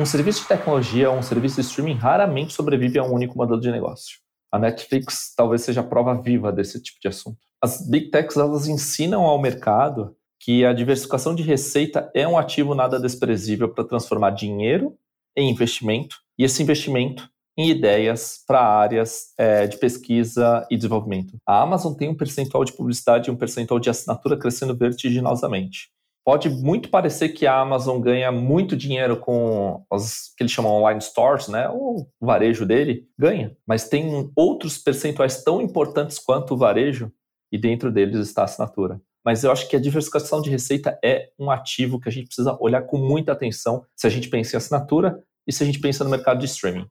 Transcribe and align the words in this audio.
Um 0.00 0.06
serviço 0.06 0.40
de 0.40 0.48
tecnologia 0.48 1.10
ou 1.10 1.18
um 1.18 1.22
serviço 1.22 1.56
de 1.56 1.60
streaming 1.60 1.92
raramente 1.92 2.54
sobrevive 2.54 2.98
a 2.98 3.04
um 3.04 3.12
único 3.12 3.36
modelo 3.36 3.60
de 3.60 3.70
negócio. 3.70 4.16
A 4.50 4.58
Netflix 4.58 5.34
talvez 5.36 5.60
seja 5.60 5.82
a 5.82 5.84
prova 5.84 6.14
viva 6.14 6.50
desse 6.50 6.82
tipo 6.82 6.98
de 7.02 7.08
assunto. 7.08 7.36
As 7.60 7.86
big 7.86 8.10
techs 8.10 8.38
elas 8.38 8.66
ensinam 8.66 9.24
ao 9.24 9.38
mercado 9.38 10.16
que 10.42 10.64
a 10.64 10.72
diversificação 10.72 11.34
de 11.34 11.42
receita 11.42 12.10
é 12.14 12.26
um 12.26 12.38
ativo 12.38 12.74
nada 12.74 12.98
desprezível 12.98 13.68
para 13.68 13.84
transformar 13.84 14.30
dinheiro 14.30 14.96
em 15.36 15.50
investimento 15.50 16.16
e 16.38 16.44
esse 16.44 16.62
investimento 16.62 17.28
em 17.54 17.68
ideias 17.68 18.42
para 18.46 18.58
áreas 18.58 19.34
é, 19.36 19.66
de 19.66 19.76
pesquisa 19.76 20.66
e 20.70 20.78
desenvolvimento. 20.78 21.36
A 21.46 21.60
Amazon 21.60 21.92
tem 21.92 22.08
um 22.08 22.16
percentual 22.16 22.64
de 22.64 22.72
publicidade 22.72 23.28
e 23.28 23.30
um 23.30 23.36
percentual 23.36 23.78
de 23.78 23.90
assinatura 23.90 24.38
crescendo 24.38 24.74
vertiginosamente. 24.74 25.90
Pode 26.24 26.50
muito 26.50 26.90
parecer 26.90 27.30
que 27.30 27.46
a 27.46 27.58
Amazon 27.58 28.00
ganha 28.00 28.30
muito 28.30 28.76
dinheiro 28.76 29.16
com 29.16 29.82
os 29.90 30.32
que 30.36 30.42
eles 30.42 30.52
chamam 30.52 30.72
online 30.72 31.00
stores, 31.00 31.48
né? 31.48 31.68
O 31.70 32.06
varejo 32.20 32.66
dele 32.66 33.06
ganha, 33.18 33.56
mas 33.66 33.88
tem 33.88 34.30
outros 34.36 34.76
percentuais 34.78 35.42
tão 35.42 35.62
importantes 35.62 36.18
quanto 36.18 36.54
o 36.54 36.56
varejo 36.58 37.10
e 37.50 37.58
dentro 37.58 37.90
deles 37.90 38.18
está 38.28 38.42
a 38.42 38.44
assinatura. 38.44 39.00
Mas 39.24 39.44
eu 39.44 39.50
acho 39.50 39.68
que 39.68 39.76
a 39.76 39.80
diversificação 39.80 40.40
de 40.40 40.50
receita 40.50 40.98
é 41.02 41.30
um 41.38 41.50
ativo 41.50 41.98
que 41.98 42.08
a 42.08 42.12
gente 42.12 42.26
precisa 42.26 42.56
olhar 42.60 42.82
com 42.82 42.98
muita 42.98 43.32
atenção 43.32 43.84
se 43.96 44.06
a 44.06 44.10
gente 44.10 44.28
pensa 44.28 44.56
em 44.56 44.58
assinatura 44.58 45.22
e 45.46 45.52
se 45.52 45.62
a 45.62 45.66
gente 45.66 45.80
pensa 45.80 46.04
no 46.04 46.10
mercado 46.10 46.38
de 46.38 46.46
streaming. 46.46 46.86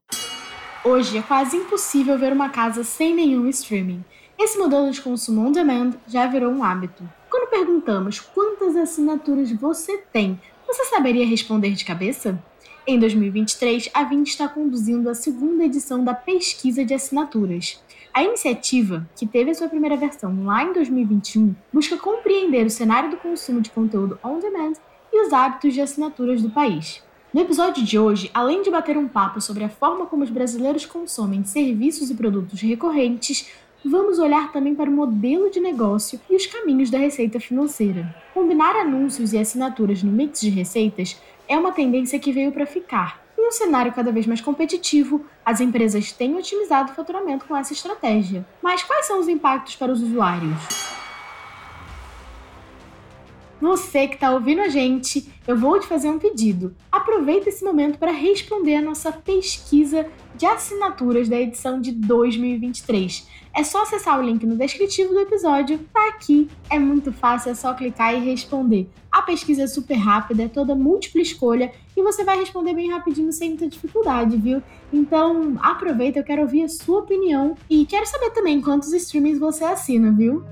Hoje 0.83 1.17
é 1.17 1.21
quase 1.21 1.57
impossível 1.57 2.17
ver 2.17 2.33
uma 2.33 2.49
casa 2.49 2.83
sem 2.83 3.15
nenhum 3.15 3.47
streaming. 3.47 4.03
Esse 4.37 4.57
modelo 4.57 4.89
de 4.91 5.01
consumo 5.01 5.47
on 5.47 5.51
demand 5.51 5.91
já 6.07 6.25
virou 6.27 6.51
um 6.51 6.63
hábito. 6.63 7.03
Perguntamos 7.59 8.21
quantas 8.21 8.73
assinaturas 8.73 9.51
você 9.51 9.97
tem, 10.13 10.39
você 10.65 10.85
saberia 10.85 11.25
responder 11.25 11.71
de 11.71 11.83
cabeça? 11.83 12.41
Em 12.87 12.97
2023, 12.97 13.89
a 13.93 14.05
Vind 14.05 14.25
está 14.27 14.47
conduzindo 14.47 15.09
a 15.09 15.13
segunda 15.13 15.65
edição 15.65 16.01
da 16.01 16.13
Pesquisa 16.13 16.85
de 16.85 16.93
Assinaturas. 16.93 17.83
A 18.13 18.23
iniciativa, 18.23 19.05
que 19.13 19.27
teve 19.27 19.51
a 19.51 19.53
sua 19.53 19.67
primeira 19.67 19.97
versão 19.97 20.45
lá 20.45 20.63
em 20.63 20.71
2021, 20.71 21.53
busca 21.73 21.97
compreender 21.97 22.65
o 22.65 22.69
cenário 22.69 23.11
do 23.11 23.17
consumo 23.17 23.59
de 23.59 23.71
conteúdo 23.71 24.17
on 24.23 24.39
demand 24.39 24.75
e 25.11 25.27
os 25.27 25.33
hábitos 25.33 25.73
de 25.73 25.81
assinaturas 25.81 26.41
do 26.41 26.49
país. 26.49 27.03
No 27.33 27.41
episódio 27.41 27.83
de 27.83 27.99
hoje, 27.99 28.31
além 28.33 28.61
de 28.61 28.71
bater 28.71 28.95
um 28.95 29.09
papo 29.09 29.41
sobre 29.41 29.65
a 29.65 29.69
forma 29.69 30.05
como 30.05 30.23
os 30.23 30.29
brasileiros 30.29 30.85
consomem 30.85 31.43
serviços 31.43 32.09
e 32.09 32.15
produtos 32.15 32.61
recorrentes, 32.61 33.51
vamos 33.83 34.19
olhar 34.19 34.51
também 34.51 34.75
para 34.75 34.89
o 34.89 34.93
modelo 34.93 35.49
de 35.49 35.59
negócio 35.59 36.19
e 36.29 36.35
os 36.35 36.45
caminhos 36.45 36.89
da 36.89 36.97
receita 36.97 37.39
financeira. 37.39 38.15
Combinar 38.33 38.75
anúncios 38.75 39.33
e 39.33 39.37
assinaturas 39.37 40.03
no 40.03 40.11
mix 40.11 40.41
de 40.41 40.49
receitas 40.49 41.19
é 41.47 41.57
uma 41.57 41.71
tendência 41.71 42.19
que 42.19 42.31
veio 42.31 42.51
para 42.51 42.65
ficar. 42.65 43.21
Em 43.37 43.47
um 43.47 43.51
cenário 43.51 43.93
cada 43.93 44.11
vez 44.11 44.27
mais 44.27 44.41
competitivo, 44.41 45.25
as 45.45 45.61
empresas 45.61 46.11
têm 46.11 46.35
otimizado 46.35 46.91
o 46.91 46.95
faturamento 46.95 47.45
com 47.45 47.55
essa 47.55 47.73
estratégia. 47.73 48.45
Mas 48.61 48.83
quais 48.83 49.05
são 49.05 49.19
os 49.19 49.27
impactos 49.27 49.75
para 49.75 49.91
os 49.91 50.01
usuários? 50.01 51.08
Você 53.61 54.07
que 54.07 54.15
está 54.15 54.31
ouvindo 54.31 54.61
a 54.61 54.69
gente, 54.69 55.29
eu 55.45 55.57
vou 55.57 55.77
te 55.77 55.85
fazer 55.85 56.09
um 56.09 56.17
pedido. 56.17 56.73
Aproveita 56.89 57.49
esse 57.49 57.63
momento 57.63 57.99
para 57.99 58.11
responder 58.11 58.75
a 58.75 58.81
nossa 58.81 59.11
pesquisa 59.11 60.07
de 60.35 60.45
assinaturas 60.45 61.27
da 61.27 61.37
edição 61.37 61.81
de 61.81 61.91
2023. 61.91 63.27
É 63.53 63.63
só 63.63 63.81
acessar 63.81 64.17
o 64.17 64.23
link 64.23 64.45
no 64.45 64.55
descritivo 64.55 65.13
do 65.13 65.19
episódio, 65.19 65.79
tá 65.93 66.07
aqui. 66.07 66.49
É 66.69 66.79
muito 66.79 67.11
fácil, 67.11 67.51
é 67.51 67.55
só 67.55 67.73
clicar 67.73 68.15
e 68.15 68.19
responder. 68.19 68.89
A 69.11 69.23
pesquisa 69.23 69.63
é 69.63 69.67
super 69.67 69.95
rápida, 69.95 70.43
é 70.43 70.47
toda 70.47 70.73
múltipla 70.73 71.21
escolha 71.21 71.73
e 71.97 72.01
você 72.01 72.23
vai 72.23 72.39
responder 72.39 72.73
bem 72.73 72.89
rapidinho 72.91 73.33
sem 73.33 73.49
muita 73.49 73.67
dificuldade, 73.67 74.37
viu? 74.37 74.63
Então 74.93 75.57
aproveita, 75.61 76.19
eu 76.19 76.23
quero 76.23 76.43
ouvir 76.43 76.63
a 76.63 76.69
sua 76.69 76.99
opinião 76.99 77.55
e 77.69 77.85
quero 77.85 78.05
saber 78.05 78.29
também 78.29 78.61
quantos 78.61 78.93
streamings 78.93 79.39
você 79.39 79.65
assina, 79.65 80.11
viu? 80.11 80.45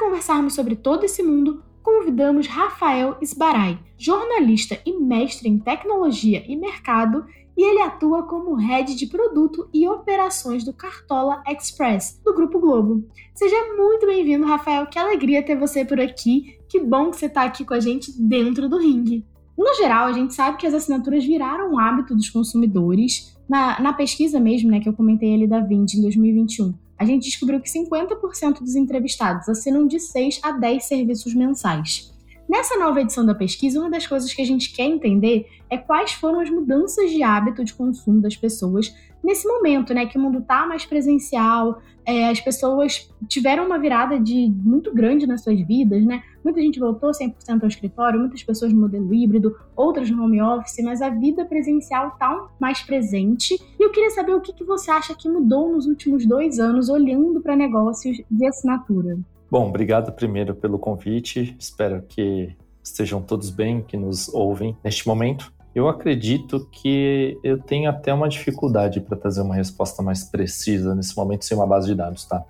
Conversarmos 0.00 0.54
sobre 0.54 0.74
todo 0.74 1.04
esse 1.04 1.22
mundo, 1.22 1.62
convidamos 1.82 2.46
Rafael 2.46 3.18
Esbarai, 3.20 3.78
jornalista 3.98 4.80
e 4.86 4.98
mestre 4.98 5.48
em 5.48 5.58
tecnologia 5.58 6.42
e 6.48 6.56
mercado, 6.56 7.26
e 7.56 7.62
ele 7.62 7.82
atua 7.82 8.22
como 8.22 8.54
head 8.54 8.94
de 8.96 9.06
produto 9.06 9.68
e 9.74 9.86
operações 9.86 10.64
do 10.64 10.72
Cartola 10.72 11.42
Express, 11.46 12.18
do 12.24 12.34
Grupo 12.34 12.58
Globo. 12.58 13.04
Seja 13.34 13.76
muito 13.76 14.06
bem-vindo, 14.06 14.46
Rafael. 14.46 14.86
Que 14.86 14.98
alegria 14.98 15.42
ter 15.42 15.58
você 15.58 15.84
por 15.84 16.00
aqui. 16.00 16.58
Que 16.66 16.80
bom 16.80 17.10
que 17.10 17.18
você 17.18 17.26
está 17.26 17.42
aqui 17.42 17.62
com 17.62 17.74
a 17.74 17.80
gente 17.80 18.10
dentro 18.18 18.66
do 18.66 18.78
ringue. 18.78 19.26
No 19.58 19.74
geral, 19.74 20.06
a 20.06 20.12
gente 20.12 20.32
sabe 20.32 20.56
que 20.56 20.66
as 20.66 20.72
assinaturas 20.72 21.22
viraram 21.22 21.72
um 21.72 21.78
hábito 21.78 22.14
dos 22.14 22.30
consumidores. 22.30 23.36
Na, 23.46 23.78
na 23.78 23.92
pesquisa 23.92 24.40
mesmo, 24.40 24.70
né, 24.70 24.80
que 24.80 24.88
eu 24.88 24.94
comentei 24.94 25.34
ali 25.34 25.46
da 25.46 25.60
Vind 25.60 25.92
em 25.92 26.00
2021, 26.00 26.72
a 27.00 27.04
gente 27.06 27.24
descobriu 27.24 27.58
que 27.62 27.70
50% 27.70 28.58
dos 28.58 28.76
entrevistados 28.76 29.48
assinam 29.48 29.86
de 29.86 29.98
6 29.98 30.40
a 30.42 30.52
10 30.52 30.84
serviços 30.84 31.34
mensais. 31.34 32.12
Nessa 32.46 32.76
nova 32.76 33.00
edição 33.00 33.24
da 33.24 33.34
pesquisa, 33.34 33.80
uma 33.80 33.88
das 33.88 34.06
coisas 34.06 34.34
que 34.34 34.42
a 34.42 34.44
gente 34.44 34.70
quer 34.70 34.84
entender 34.84 35.48
é 35.70 35.78
quais 35.78 36.12
foram 36.12 36.40
as 36.40 36.50
mudanças 36.50 37.10
de 37.10 37.22
hábito 37.22 37.64
de 37.64 37.72
consumo 37.72 38.20
das 38.20 38.36
pessoas 38.36 38.94
nesse 39.22 39.46
momento, 39.46 39.92
né, 39.94 40.06
que 40.06 40.18
o 40.18 40.20
mundo 40.20 40.38
está 40.38 40.66
mais 40.66 40.84
presencial, 40.84 41.80
é, 42.04 42.28
as 42.28 42.40
pessoas 42.40 43.10
tiveram 43.28 43.66
uma 43.66 43.78
virada 43.78 44.18
de 44.18 44.50
muito 44.64 44.92
grande 44.92 45.26
nas 45.26 45.42
suas 45.42 45.60
vidas, 45.60 46.04
né? 46.04 46.22
Muita 46.42 46.60
gente 46.60 46.80
voltou 46.80 47.10
100% 47.10 47.62
ao 47.62 47.68
escritório, 47.68 48.18
muitas 48.18 48.42
pessoas 48.42 48.72
no 48.72 48.80
modelo 48.80 49.12
híbrido, 49.12 49.54
outras 49.76 50.10
no 50.10 50.24
home 50.24 50.40
office, 50.40 50.82
mas 50.82 51.02
a 51.02 51.10
vida 51.10 51.44
presencial 51.44 52.08
está 52.08 52.48
mais 52.58 52.80
presente. 52.80 53.54
E 53.78 53.84
eu 53.84 53.90
queria 53.90 54.10
saber 54.10 54.34
o 54.34 54.40
que, 54.40 54.52
que 54.52 54.64
você 54.64 54.90
acha 54.90 55.14
que 55.14 55.28
mudou 55.28 55.70
nos 55.70 55.86
últimos 55.86 56.26
dois 56.26 56.58
anos 56.58 56.88
olhando 56.88 57.40
para 57.40 57.54
negócios 57.54 58.20
de 58.30 58.46
assinatura. 58.46 59.18
Bom, 59.50 59.68
obrigado 59.68 60.12
primeiro 60.12 60.54
pelo 60.54 60.78
convite. 60.78 61.54
Espero 61.58 62.02
que 62.08 62.56
estejam 62.82 63.20
todos 63.20 63.50
bem, 63.50 63.82
que 63.82 63.96
nos 63.96 64.28
ouvem 64.32 64.76
neste 64.82 65.06
momento. 65.06 65.52
Eu 65.74 65.88
acredito 65.88 66.68
que 66.72 67.38
eu 67.44 67.58
tenho 67.58 67.88
até 67.88 68.12
uma 68.12 68.28
dificuldade 68.28 69.00
para 69.00 69.16
trazer 69.16 69.40
uma 69.40 69.54
resposta 69.54 70.02
mais 70.02 70.24
precisa 70.24 70.94
nesse 70.94 71.16
momento 71.16 71.44
sem 71.44 71.56
uma 71.56 71.66
base 71.66 71.86
de 71.86 71.94
dados, 71.94 72.24
tá? 72.24 72.44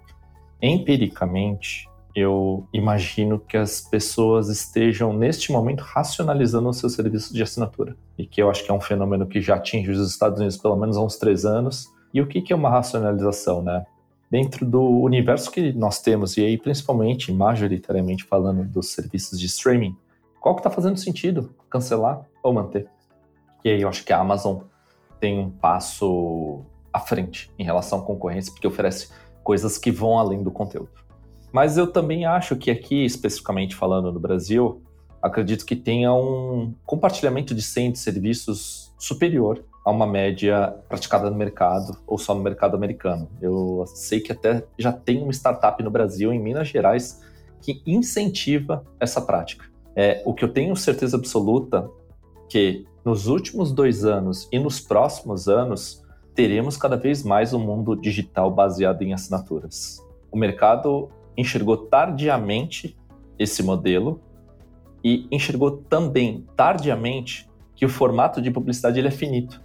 Empiricamente, 0.63 1.87
eu 2.15 2.67
imagino 2.73 3.39
que 3.39 3.57
as 3.57 3.83
pessoas 3.83 4.49
estejam 4.49 5.13
neste 5.13 5.53
momento 5.53 5.81
racionalizando 5.81 6.69
os 6.69 6.79
seus 6.79 6.95
serviços 6.95 7.33
de 7.33 7.43
assinatura 7.43 7.95
e 8.19 8.27
que 8.27 8.43
eu 8.43 8.51
acho 8.51 8.65
que 8.65 8.71
é 8.71 8.75
um 8.75 8.81
fenômeno 8.81 9.27
que 9.27 9.41
já 9.41 9.57
atinge 9.57 9.91
os 9.91 10.11
Estados 10.11 10.39
Unidos 10.39 10.57
pelo 10.57 10.77
menos 10.77 10.97
há 10.97 11.03
uns 11.03 11.17
três 11.17 11.45
anos. 11.45 11.89
E 12.13 12.21
o 12.21 12.27
que 12.27 12.53
é 12.53 12.57
uma 12.57 12.71
racionalização, 12.71 13.63
né? 13.63 13.85
Dentro 14.31 14.65
do 14.67 14.83
universo 14.83 15.51
que 15.51 15.73
nós 15.73 16.01
temos, 16.01 16.37
e 16.37 16.45
aí 16.45 16.57
principalmente, 16.57 17.33
majoritariamente 17.33 18.25
falando 18.25 18.65
dos 18.65 18.93
serviços 18.93 19.39
de 19.39 19.47
streaming, 19.47 19.95
qual 20.41 20.55
que 20.55 20.61
está 20.61 20.71
fazendo 20.71 20.97
sentido 20.97 21.55
cancelar 21.69 22.25
ou 22.43 22.53
manter? 22.53 22.89
E 23.65 23.71
aí 23.71 23.83
eu 23.83 23.89
acho 23.89 24.05
que 24.05 24.13
a 24.13 24.19
Amazon 24.19 24.61
tem 25.19 25.39
um 25.39 25.51
passo 25.51 26.65
à 26.93 26.99
frente 26.99 27.51
em 27.59 27.65
relação 27.65 28.01
à 28.01 28.03
concorrência, 28.03 28.53
porque 28.53 28.67
oferece 28.67 29.11
coisas 29.43 29.79
que 29.79 29.91
vão 29.91 30.19
além 30.19 30.43
do 30.43 30.51
conteúdo. 30.51 30.91
Mas 31.53 31.77
eu 31.77 31.87
também 31.87 32.25
acho 32.25 32.57
que 32.57 32.71
aqui, 32.71 33.05
especificamente 33.05 33.75
falando 33.75 34.13
no 34.13 34.21
Brasil, 34.21 34.83
acredito 35.21 35.67
que 35.67 35.77
tenha 35.77 36.13
um 36.13 36.75
compartilhamento 36.87 37.55
de 37.55 37.63
senha 37.63 37.91
de 37.91 37.99
serviços 37.99 38.95
superior 38.99 39.65
a 39.85 39.91
uma 39.91 40.07
média 40.07 40.75
praticada 40.89 41.31
no 41.31 41.37
mercado 41.37 41.97
ou 42.07 42.19
só 42.19 42.35
no 42.35 42.43
mercado 42.43 42.77
americano. 42.77 43.29
Eu 43.41 43.85
sei 43.87 44.21
que 44.21 44.33
até 44.33 44.65
já 44.79 44.93
tem 44.93 45.23
uma 45.23 45.33
startup 45.33 45.83
no 45.83 45.91
Brasil, 45.91 46.33
em 46.33 46.39
Minas 46.39 46.69
Gerais, 46.69 47.21
que 47.61 47.83
incentiva 47.87 48.85
essa 48.99 49.21
prática. 49.21 49.65
É, 49.97 50.23
o 50.25 50.33
que 50.33 50.45
eu 50.45 50.53
tenho 50.53 50.75
certeza 50.77 51.17
absoluta 51.17 51.91
que 52.49 52.85
nos 53.05 53.27
últimos 53.27 53.73
dois 53.73 54.05
anos 54.05 54.49
e 54.53 54.59
nos 54.59 54.81
próximos 54.81 55.49
anos 55.49 56.03
teremos 56.35 56.77
cada 56.77 56.97
vez 56.97 57.23
mais 57.23 57.53
um 57.53 57.59
mundo 57.59 57.97
digital 57.97 58.51
baseado 58.51 59.03
em 59.03 59.13
assinaturas. 59.13 59.99
O 60.31 60.37
mercado 60.37 61.09
enxergou 61.37 61.77
tardiamente 61.77 62.97
esse 63.39 63.63
modelo 63.63 64.21
e 65.03 65.27
enxergou 65.31 65.71
também 65.71 66.47
tardiamente 66.57 67.49
que 67.75 67.87
o 67.87 67.89
formato 67.89 68.43
de 68.43 68.51
publicidade 68.51 68.99
ele 68.99 69.09
é 69.09 69.11
finito. 69.11 69.63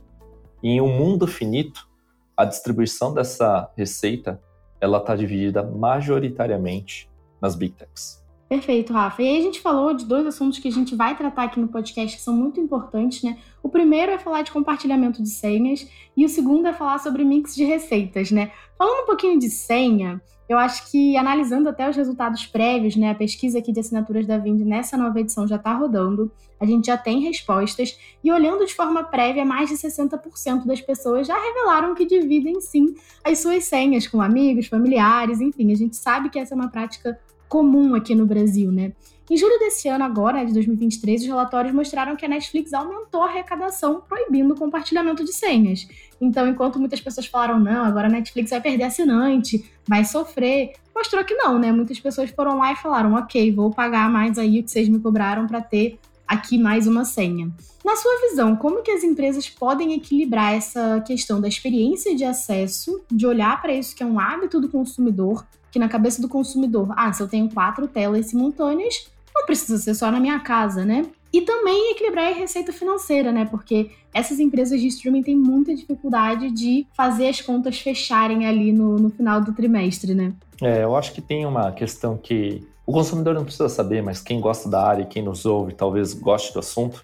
E 0.63 0.69
em 0.69 0.81
um 0.81 0.87
mundo 0.87 1.27
finito, 1.27 1.87
a 2.35 2.45
distribuição 2.45 3.13
dessa 3.13 3.69
receita 3.77 4.41
ela 4.79 4.97
está 4.97 5.15
dividida 5.15 5.63
majoritariamente 5.63 7.09
nas 7.41 7.55
big 7.55 7.75
techs. 7.75 8.24
Perfeito, 8.55 8.93
Rafa. 8.93 9.21
E 9.21 9.27
aí 9.27 9.37
a 9.37 9.41
gente 9.41 9.59
falou 9.59 9.93
de 9.93 10.05
dois 10.05 10.25
assuntos 10.25 10.59
que 10.59 10.69
a 10.69 10.71
gente 10.71 10.95
vai 10.95 11.13
tratar 11.17 11.43
aqui 11.43 11.59
no 11.59 11.67
podcast 11.67 12.15
que 12.15 12.23
são 12.23 12.33
muito 12.33 12.57
importantes, 12.57 13.21
né? 13.21 13.37
O 13.61 13.67
primeiro 13.67 14.13
é 14.13 14.17
falar 14.17 14.43
de 14.43 14.51
compartilhamento 14.51 15.21
de 15.21 15.29
senhas 15.29 15.85
e 16.15 16.23
o 16.23 16.29
segundo 16.29 16.65
é 16.65 16.71
falar 16.71 16.99
sobre 16.99 17.25
mix 17.25 17.53
de 17.53 17.65
receitas, 17.65 18.31
né? 18.31 18.53
Falando 18.77 19.03
um 19.03 19.05
pouquinho 19.07 19.37
de 19.37 19.49
senha, 19.49 20.21
eu 20.47 20.57
acho 20.57 20.89
que 20.89 21.17
analisando 21.17 21.67
até 21.67 21.89
os 21.89 21.97
resultados 21.97 22.45
prévios, 22.45 22.95
né, 22.95 23.09
a 23.09 23.15
pesquisa 23.15 23.59
aqui 23.59 23.73
de 23.73 23.81
assinaturas 23.81 24.25
da 24.25 24.37
Vind 24.37 24.61
nessa 24.61 24.95
nova 24.95 25.19
edição 25.19 25.45
já 25.45 25.57
está 25.57 25.73
rodando, 25.73 26.31
a 26.57 26.65
gente 26.65 26.85
já 26.85 26.97
tem 26.97 27.19
respostas 27.19 27.99
e 28.23 28.31
olhando 28.31 28.65
de 28.65 28.73
forma 28.73 29.03
prévia, 29.03 29.43
mais 29.43 29.69
de 29.69 29.75
60% 29.75 30.65
das 30.65 30.79
pessoas 30.79 31.27
já 31.27 31.35
revelaram 31.35 31.93
que 31.93 32.05
dividem 32.05 32.61
sim 32.61 32.95
as 33.21 33.39
suas 33.39 33.65
senhas 33.65 34.07
com 34.07 34.21
amigos, 34.21 34.67
familiares, 34.67 35.41
enfim, 35.41 35.73
a 35.73 35.75
gente 35.75 35.97
sabe 35.97 36.29
que 36.29 36.39
essa 36.39 36.53
é 36.53 36.55
uma 36.55 36.69
prática 36.69 37.19
comum 37.47 37.95
aqui 37.95 38.15
no 38.15 38.25
Brasil, 38.25 38.71
né? 38.71 38.93
Em 39.29 39.35
julho 39.35 39.57
desse 39.57 39.87
ano, 39.87 40.03
agora, 40.03 40.45
de 40.45 40.53
2023, 40.53 41.21
os 41.21 41.27
relatórios 41.27 41.73
mostraram 41.73 42.15
que 42.15 42.25
a 42.25 42.29
Netflix 42.29 42.73
aumentou 42.73 43.23
a 43.23 43.25
arrecadação 43.25 44.01
proibindo 44.07 44.53
o 44.53 44.57
compartilhamento 44.57 45.25
de 45.25 45.33
senhas. 45.33 45.87
Então, 46.21 46.47
enquanto 46.47 46.79
muitas 46.79 47.01
pessoas 47.01 47.25
falaram, 47.25 47.59
não, 47.59 47.83
agora 47.83 48.07
a 48.07 48.11
Netflix 48.11 48.51
vai 48.51 48.61
perder 48.61 48.83
assinante, 48.83 49.65
vai 49.87 50.05
sofrer, 50.05 50.73
mostrou 50.95 51.23
que 51.23 51.33
não, 51.33 51.57
né? 51.57 51.71
Muitas 51.71 51.99
pessoas 51.99 52.29
foram 52.29 52.59
lá 52.59 52.71
e 52.71 52.75
falaram, 52.75 53.15
ok, 53.15 53.51
vou 53.51 53.71
pagar 53.71 54.11
mais 54.11 54.37
aí 54.37 54.59
o 54.59 54.63
que 54.63 54.69
vocês 54.69 54.87
me 54.87 54.99
cobraram 54.99 55.47
para 55.47 55.59
ter 55.59 55.97
aqui 56.27 56.59
mais 56.59 56.85
uma 56.85 57.03
senha. 57.03 57.51
Na 57.83 57.95
sua 57.95 58.29
visão, 58.29 58.55
como 58.55 58.83
que 58.83 58.91
as 58.91 59.03
empresas 59.03 59.49
podem 59.49 59.93
equilibrar 59.93 60.53
essa 60.53 61.01
questão 61.01 61.41
da 61.41 61.47
experiência 61.47 62.15
de 62.15 62.23
acesso, 62.23 63.03
de 63.11 63.25
olhar 63.25 63.59
para 63.59 63.73
isso 63.73 63.95
que 63.95 64.03
é 64.03 64.05
um 64.05 64.19
hábito 64.19 64.59
do 64.59 64.69
consumidor, 64.69 65.45
que 65.75 65.79
na 65.79 65.89
cabeça 65.89 66.21
do 66.21 66.29
consumidor, 66.29 66.87
ah, 66.95 67.11
se 67.11 67.21
eu 67.21 67.27
tenho 67.27 67.49
quatro 67.49 67.85
telas 67.85 68.27
simultâneas, 68.27 69.11
não 69.35 69.45
precisa 69.45 69.77
ser 69.77 69.93
só 69.93 70.09
na 70.09 70.21
minha 70.21 70.39
casa, 70.39 70.85
né? 70.85 71.05
E 71.33 71.41
também 71.41 71.91
equilibrar 71.91 72.31
a 72.31 72.33
receita 72.33 72.71
financeira, 72.71 73.29
né? 73.29 73.43
Porque 73.43 73.91
essas 74.13 74.39
empresas 74.39 74.79
de 74.79 74.87
streaming 74.87 75.21
têm 75.21 75.35
muita 75.35 75.75
dificuldade 75.75 76.49
de 76.49 76.87
fazer 76.95 77.27
as 77.27 77.41
contas 77.41 77.77
fecharem 77.77 78.47
ali 78.47 78.71
no, 78.71 78.95
no 78.95 79.09
final 79.09 79.41
do 79.41 79.51
trimestre, 79.51 80.15
né? 80.15 80.31
É, 80.61 80.81
eu 80.81 80.95
acho 80.95 81.11
que 81.11 81.19
tem 81.19 81.45
uma 81.45 81.73
questão 81.73 82.15
que 82.15 82.65
o 82.85 82.93
consumidor 82.93 83.33
não 83.33 83.43
precisa 83.43 83.67
saber, 83.67 84.01
mas 84.01 84.21
quem 84.21 84.39
gosta 84.39 84.69
da 84.69 84.81
área 84.81 85.03
quem 85.03 85.21
nos 85.21 85.45
ouve 85.45 85.73
talvez 85.73 86.13
goste 86.13 86.53
do 86.53 86.59
assunto. 86.59 87.03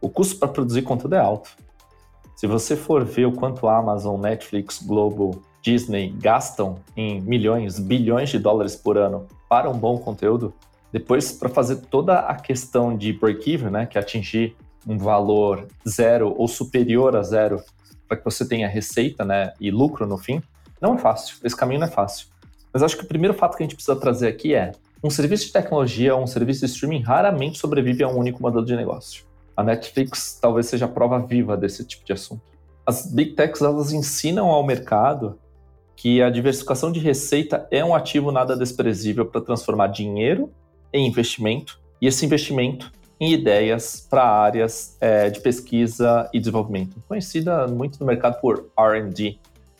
O 0.00 0.08
custo 0.08 0.36
para 0.36 0.46
produzir 0.46 0.82
conteúdo 0.82 1.16
é 1.16 1.18
alto. 1.18 1.50
Se 2.36 2.46
você 2.46 2.76
for 2.76 3.04
ver 3.04 3.26
o 3.26 3.32
quanto 3.32 3.66
a 3.66 3.76
Amazon, 3.76 4.20
Netflix, 4.20 4.80
Globo, 4.80 5.42
Disney 5.62 6.14
gastam 6.20 6.76
em 6.96 7.20
milhões, 7.20 7.78
bilhões 7.78 8.30
de 8.30 8.38
dólares 8.38 8.76
por 8.76 8.96
ano 8.96 9.26
para 9.48 9.68
um 9.68 9.78
bom 9.78 9.98
conteúdo, 9.98 10.54
depois, 10.92 11.32
para 11.32 11.48
fazer 11.48 11.76
toda 11.76 12.20
a 12.20 12.34
questão 12.34 12.96
de 12.96 13.12
break-even, 13.12 13.70
né, 13.70 13.86
que 13.86 13.98
é 13.98 14.00
atingir 14.00 14.56
um 14.86 14.96
valor 14.96 15.66
zero 15.86 16.34
ou 16.36 16.48
superior 16.48 17.14
a 17.14 17.22
zero, 17.22 17.62
para 18.06 18.16
que 18.16 18.24
você 18.24 18.46
tenha 18.46 18.66
receita 18.66 19.24
né, 19.24 19.52
e 19.60 19.70
lucro 19.70 20.06
no 20.06 20.16
fim, 20.16 20.42
não 20.80 20.94
é 20.94 20.98
fácil. 20.98 21.36
Esse 21.44 21.54
caminho 21.54 21.80
não 21.80 21.88
é 21.88 21.90
fácil. 21.90 22.28
Mas 22.72 22.82
acho 22.82 22.96
que 22.96 23.04
o 23.04 23.08
primeiro 23.08 23.34
fato 23.34 23.56
que 23.56 23.62
a 23.62 23.66
gente 23.66 23.74
precisa 23.74 23.96
trazer 23.96 24.28
aqui 24.28 24.54
é: 24.54 24.72
um 25.02 25.10
serviço 25.10 25.46
de 25.46 25.52
tecnologia, 25.52 26.16
um 26.16 26.26
serviço 26.26 26.60
de 26.60 26.66
streaming 26.66 27.02
raramente 27.02 27.58
sobrevive 27.58 28.02
a 28.02 28.08
um 28.08 28.16
único 28.16 28.40
modelo 28.40 28.64
de 28.64 28.76
negócio. 28.76 29.24
A 29.56 29.62
Netflix 29.62 30.38
talvez 30.40 30.66
seja 30.66 30.84
a 30.84 30.88
prova 30.88 31.18
viva 31.18 31.56
desse 31.56 31.84
tipo 31.84 32.04
de 32.04 32.12
assunto. 32.12 32.42
As 32.86 33.12
big 33.12 33.32
techs 33.32 33.60
elas 33.60 33.92
ensinam 33.92 34.46
ao 34.46 34.64
mercado 34.64 35.38
que 35.98 36.22
a 36.22 36.30
diversificação 36.30 36.92
de 36.92 37.00
receita 37.00 37.66
é 37.72 37.84
um 37.84 37.92
ativo 37.92 38.30
nada 38.30 38.56
desprezível 38.56 39.26
para 39.26 39.40
transformar 39.40 39.88
dinheiro 39.88 40.48
em 40.92 41.08
investimento 41.08 41.80
e 42.00 42.06
esse 42.06 42.24
investimento 42.24 42.92
em 43.18 43.32
ideias 43.32 44.06
para 44.08 44.22
áreas 44.22 44.96
é, 45.00 45.28
de 45.28 45.40
pesquisa 45.40 46.30
e 46.32 46.38
desenvolvimento, 46.38 47.02
conhecida 47.08 47.66
muito 47.66 47.98
no 47.98 48.06
mercado 48.06 48.40
por 48.40 48.70
R&D, 48.78 49.38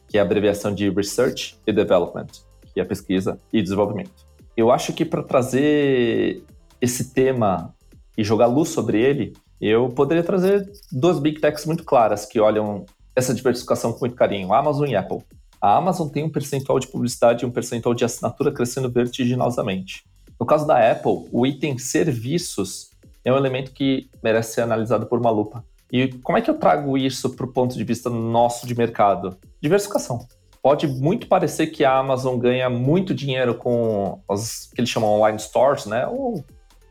que 0.09 0.19
é 0.19 0.21
a 0.21 0.25
abreviação 0.25 0.75
de 0.75 0.91
Research 0.91 1.57
e 1.65 1.73
Development, 1.73 2.27
que 2.75 2.81
é 2.81 2.85
pesquisa 2.85 3.39
e 3.53 3.63
desenvolvimento. 3.63 4.11
Eu 4.57 4.73
acho 4.73 4.93
que 4.93 5.05
para 5.05 5.23
trazer 5.23 6.43
esse 6.81 7.15
tema 7.15 7.73
e 8.17 8.25
jogar 8.25 8.47
luz 8.47 8.71
sobre 8.71 9.01
ele, 9.01 9.35
eu 9.61 9.89
poderia 9.91 10.25
trazer 10.25 10.69
duas 10.91 11.21
big 11.21 11.41
techs 11.41 11.65
muito 11.65 11.85
claras 11.85 12.27
que 12.27 12.41
olham 12.41 12.87
essa 13.15 13.33
diversificação 13.33 13.93
com 13.93 14.01
muito 14.01 14.17
carinho, 14.17 14.53
Amazon 14.53 14.89
e 14.89 14.97
Apple. 14.97 15.23
A 15.61 15.77
Amazon 15.77 16.09
tem 16.09 16.23
um 16.23 16.31
percentual 16.31 16.79
de 16.79 16.87
publicidade 16.87 17.45
e 17.45 17.47
um 17.47 17.51
percentual 17.51 17.95
de 17.95 18.05
assinatura 18.05 18.53
crescendo 18.53 18.91
vertiginosamente. 18.91 20.05
No 20.39 20.47
caso 20.47 20.67
da 20.67 20.91
Apple, 20.91 21.29
o 21.33 21.45
item 21.45 21.79
serviços 21.79 22.91
é 23.25 23.33
um 23.33 23.37
elemento 23.37 23.73
que 23.73 24.09
merece 24.23 24.55
ser 24.55 24.61
analisado 24.61 25.07
por 25.07 25.19
uma 25.19 25.31
lupa. 25.31 25.65
E 25.93 26.09
como 26.23 26.39
é 26.39 26.41
que 26.41 26.51
eu 26.51 26.59
trago 26.59 26.97
isso 26.97 27.31
para 27.31 27.47
o 27.47 27.53
ponto 27.53 27.77
de 27.77 27.83
vista 27.83 28.09
nosso 28.09 28.67
de 28.67 28.75
mercado? 28.77 29.37
Diversificação. 29.61 30.27
Pode 30.63 30.87
muito 30.87 31.27
parecer 31.27 31.69
que 31.69 31.85
a 31.85 31.97
Amazon 31.97 32.39
ganha 32.39 32.69
muito 32.69 33.15
dinheiro 33.15 33.55
com 33.55 34.21
os 34.29 34.71
que 34.75 34.81
eles 34.81 34.91
chamam 34.91 35.11
online 35.11 35.39
stores, 35.39 35.87
né? 35.87 36.07
O 36.07 36.43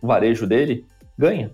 varejo 0.02 0.46
dele 0.48 0.86
ganha. 1.18 1.52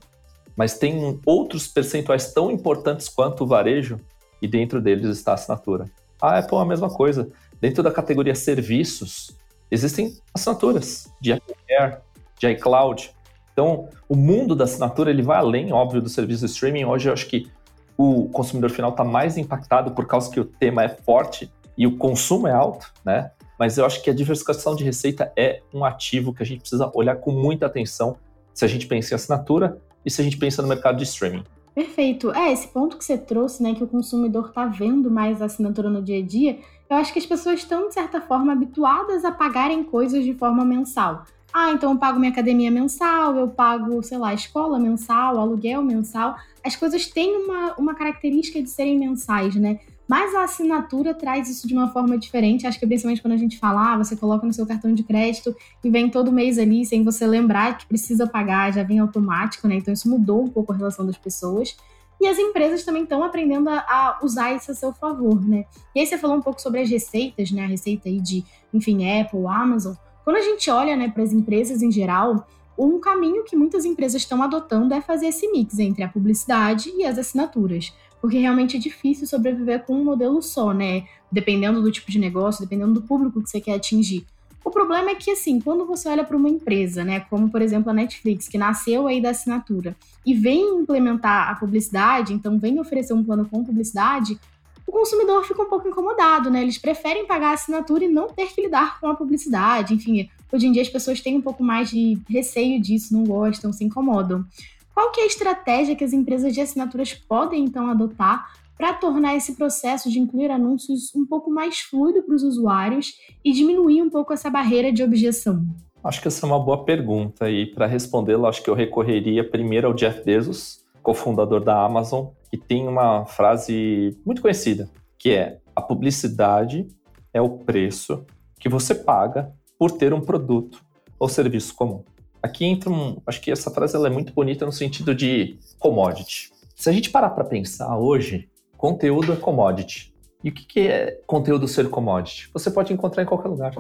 Mas 0.56 0.78
tem 0.78 1.20
outros 1.26 1.68
percentuais 1.68 2.34
tão 2.34 2.50
importantes 2.50 3.10
quanto 3.10 3.44
o 3.44 3.48
varejo 3.48 4.00
e 4.42 4.48
dentro 4.48 4.82
deles 4.82 5.18
está 5.18 5.32
a 5.32 5.36
assinatura. 5.36 5.90
A 6.24 6.40
Apple 6.40 6.58
é 6.58 6.62
a 6.62 6.66
mesma 6.66 6.90
coisa. 6.90 7.28
Dentro 7.60 7.84
da 7.84 7.92
categoria 7.92 8.34
serviços, 8.34 9.38
existem 9.70 10.16
assinaturas 10.34 11.12
de 11.20 11.34
Apple 11.34 11.54
Care, 11.68 11.98
de 12.40 12.48
iCloud. 12.48 13.14
Então, 13.52 13.90
o 14.08 14.16
mundo 14.16 14.56
da 14.56 14.64
assinatura 14.64 15.10
ele 15.10 15.22
vai 15.22 15.38
além, 15.38 15.74
óbvio, 15.74 16.02
do 16.02 16.08
serviço 16.08 16.46
de 16.46 16.52
streaming. 16.54 16.86
Hoje 16.86 17.10
eu 17.10 17.14
acho 17.14 17.28
que 17.28 17.52
o 17.98 18.30
consumidor 18.30 18.70
final 18.70 18.92
está 18.92 19.04
mais 19.04 19.38
impactado 19.38 19.92
por 19.92 20.08
causa 20.08 20.32
que 20.32 20.40
o 20.40 20.46
tema 20.46 20.86
é 20.86 20.88
forte 20.88 21.52
e 21.78 21.86
o 21.86 21.98
consumo 21.98 22.48
é 22.48 22.54
alto, 22.54 22.90
né? 23.04 23.30
Mas 23.60 23.78
eu 23.78 23.86
acho 23.86 24.02
que 24.02 24.10
a 24.10 24.14
diversificação 24.14 24.78
de 24.78 24.86
receita 24.86 25.30
é 25.36 25.62
um 25.74 25.84
ativo 25.84 26.34
que 26.34 26.42
a 26.42 26.46
gente 26.46 26.62
precisa 26.62 26.90
olhar 26.94 27.18
com 27.18 27.32
muita 27.32 27.66
atenção 27.66 28.16
se 28.54 28.64
a 28.64 28.68
gente 28.68 28.88
pensa 28.88 29.14
em 29.14 29.16
assinatura 29.16 29.78
e 30.06 30.10
se 30.10 30.22
a 30.22 30.24
gente 30.24 30.38
pensa 30.38 30.62
no 30.62 30.70
mercado 30.70 30.98
de 30.98 31.04
streaming. 31.04 31.44
Perfeito. 31.74 32.32
É, 32.32 32.52
esse 32.52 32.68
ponto 32.68 32.98
que 32.98 33.04
você 33.04 33.18
trouxe, 33.18 33.64
né, 33.64 33.74
que 33.74 33.84
o 33.84 33.88
consumidor 33.88 34.50
está 34.50 34.66
vendo 34.66 35.10
mais 35.10 35.42
a 35.42 35.46
assinatura 35.46 35.90
no 35.90 36.02
dia 36.02 36.20
a 36.20 36.22
dia, 36.22 36.60
eu 36.90 36.98
acho 36.98 37.12
que 37.12 37.20
as 37.20 37.26
pessoas 37.26 37.60
estão, 37.60 37.88
de 37.88 37.94
certa 37.96 38.22
forma, 38.22 38.54
habituadas 38.54 39.26
a 39.26 39.32
pagarem 39.32 39.84
coisas 39.84 40.24
de 40.24 40.34
forma 40.36 40.64
mensal. 40.64 41.26
Ah, 41.52 41.72
então 41.72 41.92
eu 41.92 41.98
pago 41.98 42.20
minha 42.20 42.32
academia 42.32 42.72
mensal, 42.72 43.36
eu 43.36 43.48
pago, 43.48 44.02
sei 44.02 44.18
lá, 44.18 44.34
escola 44.34 44.80
mensal, 44.80 45.40
aluguel 45.40 45.84
mensal. 45.84 46.36
As 46.64 46.76
coisas 46.76 47.08
têm 47.08 47.36
uma, 47.38 47.74
uma 47.76 47.96
característica 47.96 48.62
de 48.62 48.70
serem 48.70 48.98
mensais, 48.98 49.56
né? 49.56 49.80
Mas 50.08 50.36
a 50.36 50.44
assinatura 50.44 51.14
traz 51.14 51.50
isso 51.50 51.68
de 51.68 51.74
uma 51.74 51.90
forma 51.90 52.18
diferente. 52.18 52.68
Acho 52.68 52.80
que 52.80 52.86
principalmente 52.86 53.22
quando 53.22 53.34
a 53.34 53.38
gente 53.38 53.58
fala, 53.58 53.94
ah, 53.94 53.98
você 53.98 54.16
coloca 54.16 54.46
no 54.46 54.54
seu 54.54 54.66
cartão 54.66 54.94
de 54.94 55.04
crédito 55.04 55.56
e 55.84 55.90
vem 55.90 56.10
todo 56.10 56.32
mês 56.32 56.58
ali 56.58 56.86
sem 56.86 57.04
você 57.04 57.26
lembrar 57.26 57.78
que 57.78 57.86
precisa 57.86 58.28
pagar, 58.28 58.74
já 58.74 58.84
vem 58.84 59.00
automático, 59.00 59.68
né? 59.68 59.76
Então 59.76 59.94
isso 59.94 60.10
mudou 60.10 60.44
um 60.44 60.50
pouco 60.50 60.74
a 60.74 60.76
relação 60.76 61.06
das 61.06 61.18
pessoas. 61.18 61.76
E 62.20 62.28
as 62.28 62.38
empresas 62.38 62.84
também 62.84 63.04
estão 63.04 63.24
aprendendo 63.24 63.70
a, 63.70 63.80
a, 63.80 64.20
usar 64.22 64.54
isso 64.54 64.72
a 64.72 64.76
seu 64.76 64.94
favor, 64.94 65.46
né? 65.46 65.66
E 65.96 66.00
aí 66.00 66.06
você 66.06 66.18
falou 66.18 66.38
um 66.38 66.42
pouco 66.42 66.62
sobre 66.62 66.82
as 66.82 66.90
receitas, 66.90 67.52
né? 67.52 67.64
A 67.64 67.68
receita 67.68 68.08
aí 68.08 68.20
de, 68.20 68.44
enfim, 68.74 69.10
Apple, 69.20 69.46
Amazon. 69.48 69.94
Quando 70.24 70.38
a 70.38 70.42
gente 70.42 70.70
olha, 70.70 70.96
né, 70.96 71.10
para 71.10 71.24
as 71.24 71.34
empresas 71.34 71.82
em 71.82 71.92
geral, 71.92 72.48
um 72.78 73.00
caminho 73.00 73.44
que 73.44 73.56
muitas 73.56 73.86
empresas 73.86 74.22
estão 74.22 74.42
adotando 74.42 74.94
é 74.94 75.02
fazer 75.02 75.28
esse 75.28 75.52
mix 75.52 75.78
entre 75.80 76.04
a 76.04 76.08
publicidade 76.08 76.92
e 76.96 77.06
as 77.06 77.18
assinaturas 77.18 77.94
porque 78.24 78.38
realmente 78.38 78.78
é 78.78 78.80
difícil 78.80 79.28
sobreviver 79.28 79.84
com 79.84 80.00
um 80.00 80.04
modelo 80.06 80.42
só, 80.42 80.74
né? 80.74 81.04
Dependendo 81.30 81.82
do 81.82 81.92
tipo 81.92 82.10
de 82.10 82.18
negócio, 82.18 82.64
dependendo 82.64 82.94
do 82.94 83.02
público 83.02 83.44
que 83.44 83.50
você 83.50 83.60
quer 83.60 83.74
atingir. 83.74 84.26
O 84.64 84.72
problema 84.72 85.10
é 85.10 85.16
que, 85.16 85.30
assim, 85.30 85.60
quando 85.60 85.86
você 85.86 86.08
olha 86.08 86.24
para 86.24 86.38
uma 86.38 86.48
empresa, 86.48 87.04
né, 87.04 87.20
como 87.30 87.50
por 87.50 87.62
exemplo 87.62 87.90
a 87.90 87.94
Netflix, 87.94 88.48
que 88.48 88.58
nasceu 88.58 89.08
aí 89.08 89.22
da 89.22 89.32
assinatura, 89.32 89.94
e 90.26 90.34
vem 90.34 90.80
implementar 90.80 91.50
a 91.50 91.56
publicidade, 91.56 92.34
então 92.34 92.58
vem 92.58 92.80
oferecer 92.80 93.12
um 93.12 93.26
plano 93.26 93.46
com 93.46 93.62
publicidade, 93.62 94.40
o 94.88 94.92
consumidor 94.94 95.44
fica 95.44 95.62
um 95.62 95.70
pouco 95.70 95.90
incomodado, 95.90 96.50
né? 96.50 96.62
Eles 96.62 96.78
preferem 96.78 97.28
pagar 97.28 97.50
a 97.50 97.54
assinatura 97.56 98.06
e 98.06 98.08
não 98.08 98.30
ter 98.30 98.54
que 98.54 98.62
lidar 98.62 99.02
com 99.02 99.08
a 99.08 99.16
publicidade. 99.16 99.94
Enfim, 99.94 100.30
hoje 100.50 100.68
em 100.68 100.72
dia 100.72 100.82
as 100.82 100.90
pessoas 100.90 101.20
têm 101.20 101.36
um 101.36 101.42
pouco 101.42 101.62
mais 101.62 101.90
de 101.90 102.18
receio 102.30 102.82
disso, 102.82 103.14
não 103.14 103.26
gostam, 103.26 103.74
se 103.74 103.84
incomodam. 103.84 104.46
Qual 104.94 105.12
que 105.12 105.22
é 105.22 105.24
a 105.24 105.28
estratégia 105.28 105.96
que 105.96 106.04
as 106.04 106.14
empresas 106.14 106.54
de 106.54 106.62
assinaturas 106.62 107.14
podem 107.14 107.64
então 107.64 107.90
adotar 107.90 108.48
para 108.78 108.94
tornar 108.94 109.36
esse 109.36 109.56
processo 109.56 110.10
de 110.10 110.20
incluir 110.20 110.52
anúncios 110.52 111.14
um 111.16 111.26
pouco 111.26 111.50
mais 111.50 111.80
fluido 111.80 112.22
para 112.22 112.36
os 112.36 112.44
usuários 112.44 113.14
e 113.44 113.52
diminuir 113.52 114.02
um 114.02 114.10
pouco 114.10 114.34
essa 114.34 114.50
barreira 114.50 114.92
de 114.92 115.04
objeção? 115.04 115.66
Acho 116.04 116.22
que 116.22 116.28
essa 116.28 116.46
é 116.46 116.48
uma 116.48 116.60
boa 116.60 116.84
pergunta 116.84 117.50
e 117.50 117.66
para 117.66 117.88
respondê-la, 117.88 118.50
acho 118.50 118.62
que 118.62 118.70
eu 118.70 118.76
recorreria 118.76 119.50
primeiro 119.50 119.88
ao 119.88 119.94
Jeff 119.94 120.24
Bezos, 120.24 120.84
cofundador 121.02 121.64
da 121.64 121.84
Amazon, 121.84 122.28
que 122.52 122.58
tem 122.58 122.88
uma 122.88 123.26
frase 123.26 124.18
muito 124.26 124.42
conhecida, 124.42 124.90
que 125.18 125.32
é: 125.32 125.60
a 125.76 125.82
publicidade 125.82 126.88
é 127.34 127.42
o 127.42 127.50
preço 127.50 128.26
que 128.60 128.70
você 128.70 128.94
paga 128.94 129.52
por 129.80 129.92
ter 129.92 130.14
um 130.14 130.22
produto 130.22 130.84
ou 131.18 131.28
serviço 131.28 131.74
comum. 131.74 132.04
Aqui 132.44 132.66
entra 132.66 132.90
um. 132.90 133.22
Acho 133.26 133.40
que 133.40 133.50
essa 133.50 133.72
frase 133.72 133.96
ela 133.96 134.08
é 134.08 134.12
muito 134.12 134.34
bonita 134.34 134.66
no 134.66 134.72
sentido 134.74 135.16
de 135.16 135.58
commodity. 135.80 136.52
Se 136.76 136.90
a 136.90 136.92
gente 136.92 137.10
parar 137.10 137.30
para 137.30 137.46
pensar 137.46 137.98
hoje, 137.98 138.50
conteúdo 138.78 139.32
é 139.32 139.38
commodity. 139.38 140.14
E 140.44 140.50
o 140.50 140.54
que, 140.54 140.66
que 140.66 140.80
é 140.82 141.22
conteúdo 141.26 141.70
ser 141.70 141.90
commodity? 141.90 142.50
Você 142.54 142.70
pode 142.70 142.92
encontrar 142.92 143.24
em 143.24 143.26
qualquer 143.26 143.48
lugar. 143.48 143.74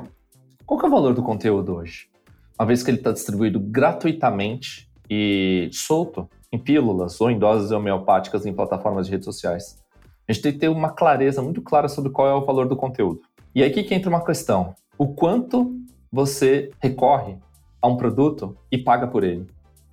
Qual 0.65 0.79
é 0.79 0.85
o 0.85 0.89
valor 0.89 1.13
do 1.13 1.21
conteúdo 1.21 1.75
hoje? 1.75 2.07
Uma 2.57 2.65
vez 2.65 2.81
que 2.81 2.89
ele 2.89 2.99
está 2.99 3.11
distribuído 3.11 3.59
gratuitamente 3.59 4.89
e 5.09 5.69
solto 5.73 6.29
em 6.49 6.57
pílulas 6.57 7.19
ou 7.19 7.29
em 7.29 7.37
doses 7.37 7.69
homeopáticas 7.71 8.45
em 8.45 8.53
plataformas 8.53 9.07
de 9.07 9.11
redes 9.11 9.25
sociais. 9.25 9.83
A 10.25 10.31
gente 10.31 10.41
tem 10.41 10.53
que 10.53 10.59
ter 10.59 10.69
uma 10.69 10.91
clareza 10.91 11.41
muito 11.41 11.61
clara 11.61 11.89
sobre 11.89 12.11
qual 12.11 12.29
é 12.29 12.33
o 12.33 12.45
valor 12.45 12.69
do 12.69 12.77
conteúdo. 12.77 13.19
E 13.53 13.61
aí 13.61 13.71
que 13.71 13.93
entra 13.93 14.09
uma 14.09 14.23
questão: 14.23 14.73
o 14.97 15.13
quanto 15.13 15.75
você 16.09 16.71
recorre 16.79 17.37
a 17.83 17.87
um 17.89 17.97
produto 17.97 18.55
e 18.71 18.77
paga 18.77 19.05
por 19.05 19.25
ele? 19.25 19.45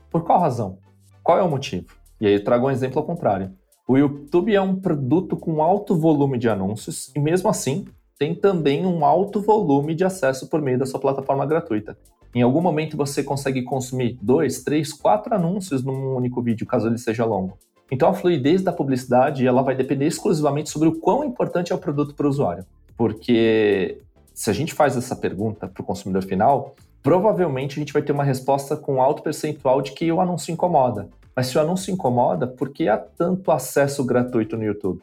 Por 0.09 0.23
qual 0.23 0.39
razão? 0.39 0.79
Qual 1.25 1.37
é 1.37 1.43
o 1.43 1.51
motivo? 1.51 1.87
E 2.21 2.27
aí 2.27 2.35
eu 2.35 2.45
trago 2.45 2.69
um 2.69 2.71
exemplo 2.71 3.01
ao 3.01 3.05
contrário. 3.05 3.53
O 3.89 3.99
YouTube 3.99 4.55
é 4.55 4.61
um 4.61 4.77
produto 4.77 5.37
com 5.37 5.61
alto 5.61 5.97
volume 5.97 6.39
de 6.39 6.49
anúncios 6.49 7.11
e 7.17 7.19
mesmo 7.19 7.51
assim 7.51 7.87
tem 8.17 8.33
também 8.33 8.87
um 8.87 9.05
alto 9.05 9.41
volume 9.41 9.93
de 9.93 10.05
acesso 10.05 10.49
por 10.49 10.63
meio 10.63 10.79
da 10.79 10.87
sua 10.87 11.01
plataforma 11.01 11.45
gratuita. 11.45 11.99
Em 12.33 12.43
algum 12.43 12.61
momento 12.61 12.97
você 12.97 13.25
consegue 13.25 13.65
consumir 13.65 14.17
dois, 14.23 14.63
três, 14.63 14.93
quatro 14.93 15.35
anúncios 15.35 15.83
num 15.83 16.15
único 16.15 16.41
vídeo, 16.41 16.65
caso 16.69 16.87
ele 16.87 16.99
seja 16.99 17.25
longo. 17.25 17.59
Então 17.91 18.09
a 18.09 18.15
fluidez 18.15 18.63
da 18.63 18.73
publicidade 18.73 19.45
ela 19.45 19.63
vai 19.63 19.75
depender 19.75 20.07
exclusivamente 20.07 20.71
sobre 20.71 20.87
o 20.87 21.01
quão 21.01 21.25
importante 21.25 21.73
é 21.73 21.75
o 21.75 21.79
produto 21.79 22.15
para 22.15 22.27
o 22.27 22.31
usuário. 22.31 22.65
Porque 22.97 24.01
se 24.33 24.49
a 24.49 24.53
gente 24.53 24.75
faz 24.75 24.97
essa 24.97 25.17
pergunta 25.17 25.67
para 25.67 25.83
o 25.83 25.85
consumidor 25.85 26.23
final, 26.23 26.77
provavelmente 27.03 27.79
a 27.79 27.81
gente 27.81 27.93
vai 27.93 28.03
ter 28.03 28.13
uma 28.13 28.25
resposta 28.25 28.77
com 28.77 29.01
alto 29.01 29.23
percentual 29.23 29.83
de 29.83 29.93
que 29.93 30.11
o 30.11 30.21
anúncio 30.21 30.53
incomoda. 30.53 31.09
Mas 31.35 31.47
se 31.47 31.57
o 31.57 31.61
anúncio 31.61 31.93
incomoda, 31.93 32.47
por 32.47 32.71
que 32.71 32.89
há 32.89 32.99
tanto 32.99 33.51
acesso 33.51 34.05
gratuito 34.05 34.57
no 34.57 34.65
YouTube? 34.65 35.01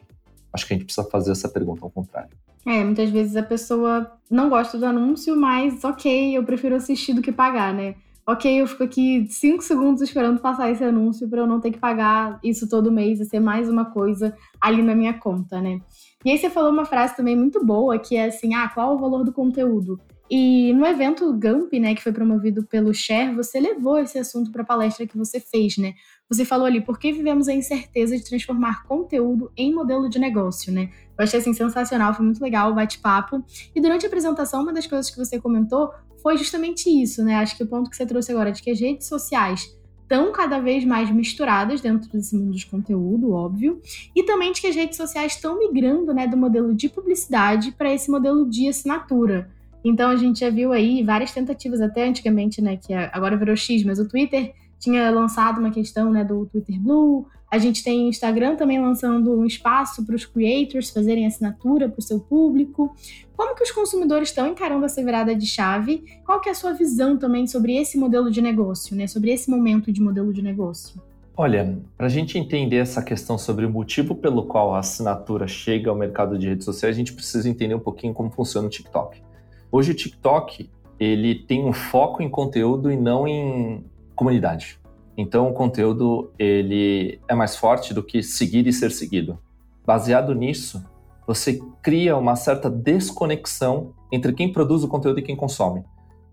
Acho 0.52 0.66
que 0.66 0.74
a 0.74 0.76
gente 0.76 0.84
precisa 0.84 1.08
fazer 1.08 1.32
essa 1.32 1.48
pergunta 1.48 1.84
ao 1.84 1.90
contrário. 1.90 2.30
É, 2.66 2.84
muitas 2.84 3.10
vezes 3.10 3.34
a 3.36 3.42
pessoa 3.42 4.12
não 4.30 4.48
gosta 4.48 4.78
do 4.78 4.84
anúncio, 4.84 5.34
mas 5.34 5.84
ok, 5.84 6.36
eu 6.36 6.44
prefiro 6.44 6.74
assistir 6.74 7.14
do 7.14 7.22
que 7.22 7.32
pagar, 7.32 7.72
né? 7.72 7.94
Ok, 8.26 8.60
eu 8.60 8.66
fico 8.66 8.84
aqui 8.84 9.26
cinco 9.30 9.62
segundos 9.62 10.02
esperando 10.02 10.38
passar 10.38 10.70
esse 10.70 10.84
anúncio 10.84 11.26
para 11.30 11.40
eu 11.40 11.46
não 11.46 11.60
ter 11.60 11.70
que 11.70 11.78
pagar 11.78 12.38
isso 12.44 12.68
todo 12.68 12.92
mês 12.92 13.20
e 13.20 13.24
ser 13.24 13.40
mais 13.40 13.70
uma 13.70 13.86
coisa 13.86 14.36
ali 14.60 14.82
na 14.82 14.94
minha 14.94 15.14
conta, 15.14 15.62
né? 15.62 15.80
E 16.22 16.30
aí 16.30 16.36
você 16.36 16.50
falou 16.50 16.70
uma 16.70 16.84
frase 16.84 17.16
também 17.16 17.34
muito 17.34 17.64
boa, 17.64 17.98
que 17.98 18.16
é 18.16 18.26
assim, 18.26 18.52
ah, 18.54 18.68
qual 18.68 18.94
o 18.94 18.98
valor 18.98 19.24
do 19.24 19.32
conteúdo? 19.32 19.98
E 20.30 20.72
no 20.74 20.86
evento 20.86 21.32
Gump, 21.32 21.72
né, 21.74 21.94
que 21.94 22.02
foi 22.02 22.12
promovido 22.12 22.62
pelo 22.62 22.92
Share, 22.92 23.34
você 23.34 23.58
levou 23.58 23.98
esse 23.98 24.18
assunto 24.18 24.52
para 24.52 24.62
a 24.62 24.66
palestra 24.66 25.06
que 25.06 25.16
você 25.16 25.40
fez, 25.40 25.78
né? 25.78 25.94
Você 26.28 26.44
falou 26.44 26.66
ali, 26.66 26.82
por 26.82 26.98
que 26.98 27.12
vivemos 27.12 27.48
a 27.48 27.54
incerteza 27.54 28.16
de 28.16 28.22
transformar 28.22 28.84
conteúdo 28.84 29.50
em 29.56 29.74
modelo 29.74 30.08
de 30.08 30.18
negócio, 30.18 30.70
né? 30.70 30.90
Eu 31.18 31.24
achei 31.24 31.40
assim 31.40 31.54
sensacional, 31.54 32.12
foi 32.12 32.24
muito 32.26 32.42
legal 32.42 32.70
o 32.70 32.74
bate-papo. 32.74 33.42
E 33.74 33.80
durante 33.80 34.04
a 34.04 34.08
apresentação, 34.08 34.62
uma 34.62 34.72
das 34.72 34.86
coisas 34.86 35.10
que 35.10 35.16
você 35.16 35.40
comentou 35.40 35.90
foi 36.22 36.36
justamente 36.36 36.90
isso, 36.90 37.24
né? 37.24 37.36
Acho 37.36 37.56
que 37.56 37.62
o 37.62 37.66
ponto 37.66 37.88
que 37.88 37.96
você 37.96 38.04
trouxe 38.04 38.30
agora 38.30 38.52
de 38.52 38.62
que 38.62 38.70
as 38.70 38.78
redes 38.78 39.06
sociais 39.06 39.74
estão 40.02 40.32
cada 40.32 40.58
vez 40.58 40.84
mais 40.84 41.10
misturadas 41.10 41.82
dentro 41.82 42.10
desse 42.10 42.34
mundo 42.34 42.56
de 42.56 42.66
conteúdo, 42.66 43.32
óbvio, 43.32 43.80
e 44.16 44.22
também 44.22 44.52
de 44.52 44.60
que 44.60 44.66
as 44.66 44.74
redes 44.74 44.96
sociais 44.96 45.34
estão 45.34 45.58
migrando, 45.58 46.14
né, 46.14 46.26
do 46.26 46.36
modelo 46.36 46.74
de 46.74 46.88
publicidade 46.88 47.72
para 47.72 47.92
esse 47.92 48.10
modelo 48.10 48.48
de 48.48 48.68
assinatura. 48.68 49.50
Então 49.84 50.10
a 50.10 50.16
gente 50.16 50.40
já 50.40 50.50
viu 50.50 50.72
aí 50.72 51.02
várias 51.02 51.32
tentativas 51.32 51.80
até 51.80 52.06
antigamente, 52.06 52.60
né, 52.60 52.76
que 52.76 52.92
agora 52.92 53.36
virou 53.36 53.56
X, 53.56 53.84
mas 53.84 53.98
o 53.98 54.08
Twitter 54.08 54.52
tinha 54.78 55.10
lançado 55.10 55.58
uma 55.58 55.70
questão 55.70 56.10
né, 56.10 56.24
do 56.24 56.46
Twitter 56.46 56.80
Blue. 56.80 57.26
A 57.50 57.58
gente 57.58 57.82
tem 57.82 58.04
o 58.04 58.08
Instagram 58.08 58.56
também 58.56 58.80
lançando 58.80 59.32
um 59.32 59.44
espaço 59.44 60.04
para 60.04 60.14
os 60.14 60.24
creators 60.24 60.90
fazerem 60.90 61.26
assinatura 61.26 61.88
para 61.88 61.98
o 61.98 62.02
seu 62.02 62.20
público. 62.20 62.94
Como 63.36 63.54
que 63.54 63.62
os 63.62 63.70
consumidores 63.70 64.28
estão 64.28 64.46
encarando 64.46 64.84
essa 64.84 65.02
virada 65.02 65.34
de 65.34 65.46
chave? 65.46 66.04
Qual 66.24 66.40
que 66.40 66.48
é 66.48 66.52
a 66.52 66.54
sua 66.54 66.72
visão 66.72 67.16
também 67.16 67.46
sobre 67.46 67.76
esse 67.76 67.96
modelo 67.96 68.30
de 68.30 68.42
negócio, 68.42 68.94
né? 68.94 69.06
sobre 69.06 69.30
esse 69.30 69.50
momento 69.50 69.90
de 69.90 70.02
modelo 70.02 70.32
de 70.32 70.42
negócio? 70.42 71.00
Olha, 71.36 71.78
para 71.96 72.06
a 72.06 72.10
gente 72.10 72.36
entender 72.36 72.78
essa 72.78 73.00
questão 73.00 73.38
sobre 73.38 73.64
o 73.64 73.70
motivo 73.70 74.14
pelo 74.14 74.44
qual 74.44 74.74
a 74.74 74.80
assinatura 74.80 75.46
chega 75.46 75.88
ao 75.88 75.96
mercado 75.96 76.36
de 76.36 76.48
redes 76.48 76.64
sociais, 76.64 76.96
a 76.96 76.98
gente 76.98 77.12
precisa 77.12 77.48
entender 77.48 77.76
um 77.76 77.80
pouquinho 77.80 78.12
como 78.12 78.28
funciona 78.28 78.66
o 78.66 78.70
TikTok. 78.70 79.22
Hoje 79.70 79.92
o 79.92 79.94
TikTok 79.94 80.70
ele 80.98 81.34
tem 81.34 81.64
um 81.64 81.72
foco 81.72 82.22
em 82.22 82.28
conteúdo 82.28 82.90
e 82.90 82.96
não 82.96 83.26
em 83.26 83.84
comunidade. 84.16 84.80
Então 85.16 85.48
o 85.48 85.52
conteúdo 85.52 86.30
ele 86.38 87.20
é 87.28 87.34
mais 87.34 87.56
forte 87.56 87.92
do 87.92 88.02
que 88.02 88.22
seguir 88.22 88.66
e 88.66 88.72
ser 88.72 88.90
seguido. 88.90 89.38
Baseado 89.84 90.34
nisso, 90.34 90.82
você 91.26 91.60
cria 91.82 92.16
uma 92.16 92.34
certa 92.34 92.70
desconexão 92.70 93.92
entre 94.10 94.32
quem 94.32 94.52
produz 94.52 94.82
o 94.82 94.88
conteúdo 94.88 95.20
e 95.20 95.22
quem 95.22 95.36
consome. 95.36 95.84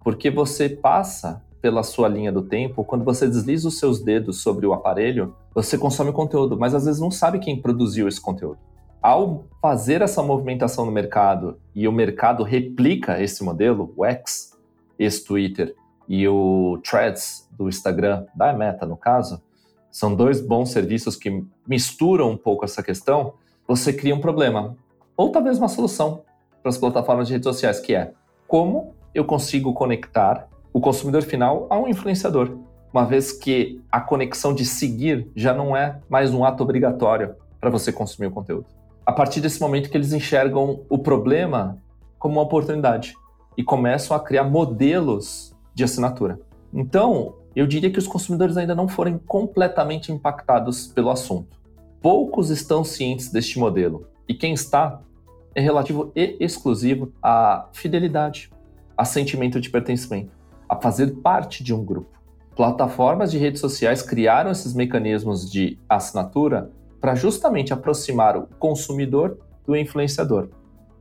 Porque 0.03 0.31
você 0.31 0.69
passa 0.69 1.43
pela 1.61 1.83
sua 1.83 2.07
linha 2.07 2.31
do 2.31 2.43
tempo, 2.43 2.83
quando 2.83 3.03
você 3.03 3.27
desliza 3.27 3.67
os 3.67 3.79
seus 3.79 3.99
dedos 3.99 4.41
sobre 4.41 4.67
o 4.67 4.73
aparelho, 4.73 5.35
você 5.53 5.77
consome 5.77 6.11
conteúdo, 6.11 6.57
mas 6.57 6.75
às 6.75 6.85
vezes 6.85 7.01
não 7.01 7.09
sabe 7.09 7.39
quem 7.39 7.59
produziu 7.59 8.07
esse 8.07 8.21
conteúdo. 8.21 8.59
Ao 9.05 9.45
fazer 9.61 10.01
essa 10.01 10.23
movimentação 10.23 10.83
no 10.83 10.91
mercado 10.91 11.59
e 11.75 11.87
o 11.87 11.91
mercado 11.91 12.41
replica 12.43 13.21
esse 13.21 13.43
modelo, 13.43 13.93
o 13.95 14.03
X, 14.03 14.57
esse 14.97 15.23
Twitter, 15.23 15.75
e 16.09 16.27
o 16.27 16.79
Threads 16.83 17.47
do 17.51 17.69
Instagram, 17.69 18.25
da 18.33 18.51
Meta 18.51 18.83
no 18.83 18.97
caso, 18.97 19.39
são 19.91 20.15
dois 20.15 20.41
bons 20.41 20.71
serviços 20.71 21.15
que 21.15 21.45
misturam 21.67 22.31
um 22.31 22.35
pouco 22.35 22.65
essa 22.65 22.81
questão, 22.81 23.35
você 23.67 23.93
cria 23.93 24.15
um 24.15 24.19
problema. 24.19 24.75
Ou 25.15 25.31
talvez 25.31 25.59
uma 25.59 25.67
solução 25.67 26.23
para 26.63 26.71
as 26.71 26.77
plataformas 26.79 27.27
de 27.27 27.33
redes 27.33 27.45
sociais, 27.45 27.79
que 27.79 27.93
é 27.93 28.11
como 28.47 28.95
eu 29.13 29.23
consigo 29.23 29.71
conectar 29.71 30.47
o 30.73 30.81
consumidor 30.81 31.21
final 31.21 31.67
a 31.69 31.77
um 31.77 31.87
influenciador, 31.87 32.57
uma 32.91 33.05
vez 33.05 33.31
que 33.31 33.79
a 33.91 34.01
conexão 34.01 34.51
de 34.51 34.65
seguir 34.65 35.29
já 35.35 35.53
não 35.53 35.77
é 35.77 35.99
mais 36.09 36.33
um 36.33 36.43
ato 36.43 36.63
obrigatório 36.63 37.35
para 37.61 37.69
você 37.69 37.93
consumir 37.93 38.29
o 38.29 38.31
conteúdo. 38.31 38.65
A 39.05 39.11
partir 39.11 39.39
desse 39.39 39.61
momento 39.61 39.89
que 39.89 39.95
eles 39.95 40.13
enxergam 40.13 40.83
o 40.89 40.97
problema 40.97 41.81
como 42.17 42.35
uma 42.35 42.41
oportunidade 42.41 43.15
e 43.55 43.63
começam 43.63 44.17
a 44.17 44.19
criar 44.19 44.45
modelos 44.45 45.55
de 45.73 45.83
assinatura. 45.83 46.39
Então, 46.73 47.35
eu 47.55 47.67
diria 47.67 47.91
que 47.91 47.99
os 47.99 48.07
consumidores 48.07 48.57
ainda 48.57 48.73
não 48.73 48.87
foram 48.87 49.19
completamente 49.19 50.11
impactados 50.11 50.87
pelo 50.87 51.11
assunto. 51.11 51.57
Poucos 52.01 52.49
estão 52.49 52.83
cientes 52.83 53.31
deste 53.31 53.59
modelo, 53.59 54.07
e 54.27 54.33
quem 54.33 54.53
está 54.53 54.99
é 55.53 55.61
relativo 55.61 56.11
e 56.15 56.35
exclusivo 56.39 57.13
à 57.21 57.69
fidelidade, 57.71 58.51
a 58.97 59.05
sentimento 59.05 59.61
de 59.61 59.69
pertencimento, 59.69 60.31
a 60.67 60.75
fazer 60.75 61.15
parte 61.17 61.63
de 61.63 61.73
um 61.73 61.85
grupo. 61.85 62.09
Plataformas 62.55 63.31
de 63.31 63.37
redes 63.37 63.61
sociais 63.61 64.01
criaram 64.01 64.51
esses 64.51 64.73
mecanismos 64.73 65.49
de 65.49 65.77
assinatura 65.87 66.71
para 66.99 67.15
justamente 67.15 67.73
aproximar 67.73 68.37
o 68.37 68.47
consumidor 68.59 69.37
do 69.65 69.75
influenciador. 69.75 70.49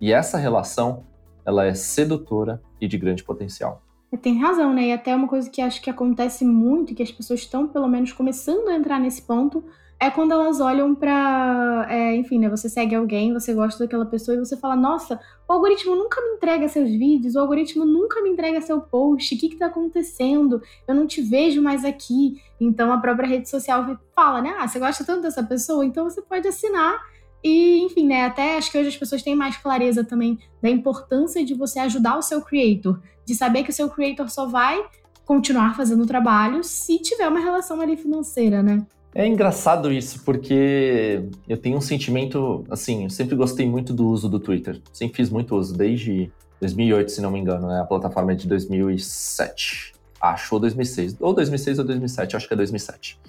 E 0.00 0.12
essa 0.12 0.38
relação, 0.38 1.04
ela 1.44 1.64
é 1.64 1.74
sedutora 1.74 2.60
e 2.80 2.88
de 2.88 2.98
grande 2.98 3.24
potencial. 3.24 3.82
Tem 4.22 4.38
razão, 4.38 4.72
né? 4.72 4.88
E 4.88 4.92
até 4.92 5.14
uma 5.14 5.26
coisa 5.26 5.50
que 5.50 5.60
acho 5.60 5.82
que 5.82 5.90
acontece 5.90 6.44
muito, 6.44 6.94
que 6.94 7.02
as 7.02 7.10
pessoas 7.10 7.40
estão 7.40 7.66
pelo 7.66 7.88
menos 7.88 8.12
começando 8.12 8.68
a 8.68 8.76
entrar 8.76 9.00
nesse 9.00 9.22
ponto, 9.22 9.64
é 10.00 10.10
quando 10.10 10.32
elas 10.32 10.60
olham 10.60 10.94
pra. 10.94 11.86
É, 11.88 12.14
enfim, 12.16 12.38
né? 12.38 12.48
Você 12.48 12.68
segue 12.68 12.94
alguém, 12.94 13.32
você 13.32 13.54
gosta 13.54 13.84
daquela 13.84 14.04
pessoa 14.04 14.36
e 14.36 14.38
você 14.38 14.56
fala: 14.56 14.76
Nossa, 14.76 15.18
o 15.48 15.52
algoritmo 15.52 15.94
nunca 15.94 16.20
me 16.20 16.36
entrega 16.36 16.68
seus 16.68 16.90
vídeos, 16.90 17.34
o 17.34 17.40
algoritmo 17.40 17.84
nunca 17.84 18.22
me 18.22 18.30
entrega 18.30 18.60
seu 18.60 18.80
post, 18.80 19.34
o 19.34 19.38
que 19.38 19.48
que 19.50 19.56
tá 19.56 19.66
acontecendo? 19.66 20.60
Eu 20.86 20.94
não 20.94 21.06
te 21.06 21.22
vejo 21.22 21.62
mais 21.62 21.84
aqui. 21.84 22.40
Então 22.60 22.92
a 22.92 22.98
própria 22.98 23.28
rede 23.28 23.48
social 23.48 23.98
fala, 24.14 24.42
né? 24.42 24.54
Ah, 24.58 24.68
você 24.68 24.78
gosta 24.78 25.04
tanto 25.04 25.22
dessa 25.22 25.42
pessoa, 25.42 25.84
então 25.84 26.04
você 26.04 26.22
pode 26.22 26.46
assinar 26.46 26.98
e, 27.44 27.84
enfim, 27.84 28.06
né, 28.06 28.24
até 28.24 28.56
acho 28.56 28.72
que 28.72 28.78
hoje 28.78 28.88
as 28.88 28.96
pessoas 28.96 29.22
têm 29.22 29.36
mais 29.36 29.54
clareza 29.58 30.02
também 30.02 30.38
da 30.62 30.70
importância 30.70 31.44
de 31.44 31.52
você 31.52 31.78
ajudar 31.80 32.16
o 32.16 32.22
seu 32.22 32.40
creator, 32.40 32.98
de 33.26 33.34
saber 33.34 33.64
que 33.64 33.70
o 33.70 33.72
seu 33.72 33.90
creator 33.90 34.30
só 34.30 34.46
vai 34.46 34.82
continuar 35.26 35.76
fazendo 35.76 36.02
o 36.02 36.06
trabalho 36.06 36.64
se 36.64 36.98
tiver 36.98 37.28
uma 37.28 37.40
relação 37.40 37.82
ali 37.82 37.98
financeira, 37.98 38.62
né? 38.62 38.86
É 39.14 39.26
engraçado 39.26 39.92
isso, 39.92 40.24
porque 40.24 41.22
eu 41.48 41.56
tenho 41.56 41.76
um 41.76 41.80
sentimento, 41.80 42.64
assim, 42.68 43.04
eu 43.04 43.10
sempre 43.10 43.36
gostei 43.36 43.68
muito 43.68 43.92
do 43.92 44.08
uso 44.08 44.28
do 44.28 44.40
Twitter. 44.40 44.80
Sempre 44.92 45.16
fiz 45.16 45.30
muito 45.30 45.56
uso, 45.56 45.76
desde 45.76 46.32
2008, 46.60 47.12
se 47.12 47.20
não 47.20 47.30
me 47.30 47.38
engano, 47.38 47.68
né? 47.68 47.80
A 47.80 47.84
plataforma 47.84 48.32
é 48.32 48.34
de 48.34 48.48
2007. 48.48 49.94
Acho, 50.20 50.54
ou 50.54 50.60
2006. 50.60 51.16
Ou 51.20 51.32
2006 51.32 51.78
ou 51.78 51.84
2007, 51.84 52.36
acho 52.36 52.48
que 52.48 52.54
é 52.54 52.56
2007. 52.56 53.20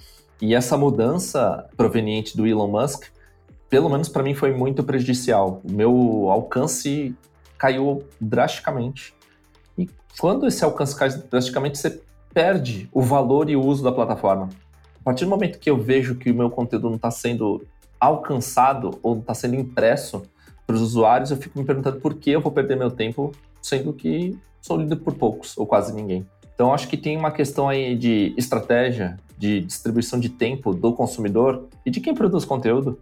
E 0.41 0.55
essa 0.55 0.75
mudança 0.75 1.69
proveniente 1.77 2.35
do 2.35 2.47
Elon 2.47 2.67
Musk 2.67 3.05
pelo 3.69 3.89
menos 3.89 4.09
para 4.09 4.23
mim, 4.23 4.33
foi 4.33 4.53
muito 4.53 4.83
prejudicial. 4.83 5.61
O 5.63 5.71
meu 5.71 6.29
alcance 6.29 7.15
caiu 7.57 8.03
drasticamente. 8.19 9.13
E 9.77 9.89
quando 10.19 10.47
esse 10.47 10.63
alcance 10.63 10.95
cai 10.95 11.09
drasticamente, 11.09 11.77
você 11.77 12.01
perde 12.33 12.89
o 12.93 13.01
valor 13.01 13.49
e 13.49 13.55
o 13.55 13.61
uso 13.61 13.83
da 13.83 13.91
plataforma. 13.91 14.49
Partir 15.05 15.23
do 15.23 15.29
momento 15.29 15.59
que 15.59 15.69
eu 15.69 15.77
vejo 15.77 16.15
que 16.15 16.31
o 16.31 16.33
meu 16.33 16.49
conteúdo 16.49 16.89
não 16.89 16.95
está 16.95 17.11
sendo 17.11 17.63
alcançado 17.99 18.97
ou 19.03 19.19
está 19.19 19.35
sendo 19.35 19.53
impresso 19.53 20.23
para 20.65 20.75
os 20.75 20.81
usuários, 20.81 21.29
eu 21.29 21.37
fico 21.37 21.59
me 21.59 21.63
perguntando 21.63 22.01
por 22.01 22.15
que 22.15 22.31
eu 22.31 22.41
vou 22.41 22.51
perder 22.51 22.75
meu 22.75 22.89
tempo, 22.89 23.31
sendo 23.61 23.93
que 23.93 24.35
sou 24.59 24.77
lido 24.77 24.97
por 24.97 25.13
poucos 25.13 25.55
ou 25.59 25.67
quase 25.67 25.93
ninguém. 25.93 26.25
Então, 26.55 26.73
acho 26.73 26.87
que 26.87 26.97
tem 26.97 27.15
uma 27.15 27.29
questão 27.29 27.69
aí 27.69 27.95
de 27.95 28.33
estratégia, 28.35 29.15
de 29.37 29.61
distribuição 29.61 30.19
de 30.19 30.27
tempo 30.27 30.73
do 30.73 30.91
consumidor 30.91 31.67
e 31.85 31.91
de 31.91 31.99
quem 31.99 32.15
produz 32.15 32.43
conteúdo 32.43 32.99